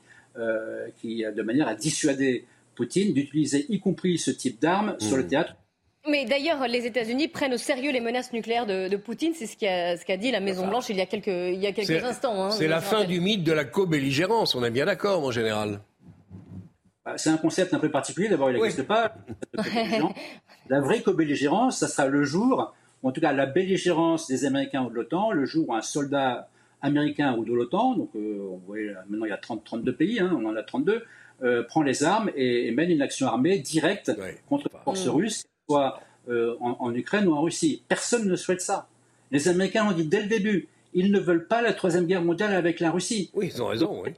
[1.01, 2.45] qui, de manière à dissuader
[2.77, 5.29] Poutine d'utiliser y compris ce type d'armes sur le mmh.
[5.29, 5.57] théâtre
[6.09, 9.33] mais d'ailleurs, les États-Unis prennent au sérieux les menaces nucléaires de, Poutine.
[9.35, 12.05] C'est ce qu'a ce dit la Maison-Blanche il y a quelques, il y a quelques
[12.05, 12.45] instants.
[12.45, 14.55] Hein, c'est la fin du mythe de la co-belligérance.
[14.55, 15.81] On est bien d'accord, mon général.
[17.07, 18.29] Bah, c'est un concept un peu particulier.
[18.29, 19.15] D'abord, il n'existe pas.
[20.69, 24.91] la vraie co-belligérance, ça sera le jour, en tout cas la belligérance des Américains ou
[24.91, 26.49] de l'OTAN, le jour où un soldat
[26.83, 30.37] américain ou de l'OTAN, donc euh, voyez, maintenant il y a 30, 32 pays, hein,
[30.37, 31.05] on en a 32,
[31.43, 34.11] euh, prend les armes et, mène une action armée directe
[34.49, 35.11] contre les forces mm.
[35.11, 37.85] russes soit euh, en, Ukraine ou en Russie.
[37.89, 38.89] Personne ne souhaite ça.
[39.31, 42.53] Les Américains ont dit dès le début, ils ne veulent pas la troisième guerre mondiale
[42.53, 43.31] avec la Russie.
[43.33, 44.11] Oui, ils ont raison, oui.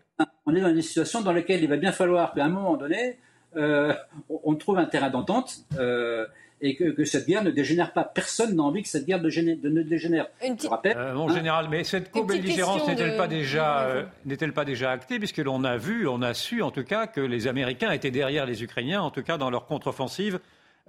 [0.46, 3.18] On est dans une situation dans laquelle il va bien falloir qu'à un moment donné,
[3.56, 3.92] euh,
[4.28, 6.26] on trouve un terrain d'entente euh,
[6.60, 8.04] et que, cette guerre ne dégénère pas.
[8.04, 9.28] Personne n'a envie que cette guerre de,
[9.68, 10.26] ne dégénère.
[10.42, 10.96] Je rappelle.
[11.14, 11.34] mon hein.
[11.34, 16.08] général, mais cette co-belligérance n'est-elle pas déjà n'est-elle pas déjà actée puisque l'on a vu,
[16.08, 19.22] on a su en tout cas que les Américains étaient derrière les Ukrainiens, en tout
[19.22, 20.40] cas dans leur contre-offensive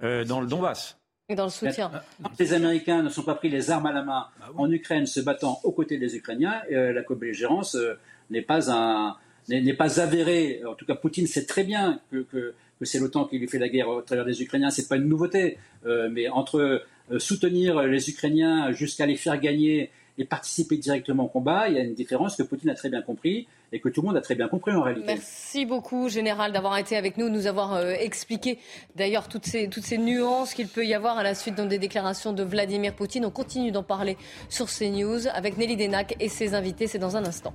[0.02, 0.98] euh, dans le Donbass.
[1.28, 1.90] Et dans le soutien.
[2.38, 5.20] Les Américains ne sont pas pris les armes à la main bah en Ukraine, se
[5.20, 6.62] battant aux côtés des Ukrainiens.
[6.72, 7.98] Euh, la co-belligérance euh,
[8.30, 9.16] n'est pas un
[9.48, 10.62] n'est pas avérée.
[10.64, 13.68] En tout cas, Poutine sait très bien que, que, c'est l'OTAN qui lui fait la
[13.68, 14.70] guerre au travers des Ukrainiens.
[14.70, 15.58] C'est pas une nouveauté.
[15.84, 16.82] mais entre
[17.18, 21.82] soutenir les Ukrainiens jusqu'à les faire gagner et participer directement au combat, il y a
[21.82, 24.34] une différence que Poutine a très bien compris et que tout le monde a très
[24.34, 25.06] bien compris en réalité.
[25.06, 28.58] Merci beaucoup, Général, d'avoir été avec nous, nous avoir euh, expliqué
[28.96, 32.32] d'ailleurs toutes ces, toutes ces nuances qu'il peut y avoir à la suite des déclarations
[32.32, 33.24] de Vladimir Poutine.
[33.24, 34.16] On continue d'en parler
[34.48, 36.86] sur CNews avec Nelly Denac et ses invités.
[36.86, 37.54] C'est dans un instant.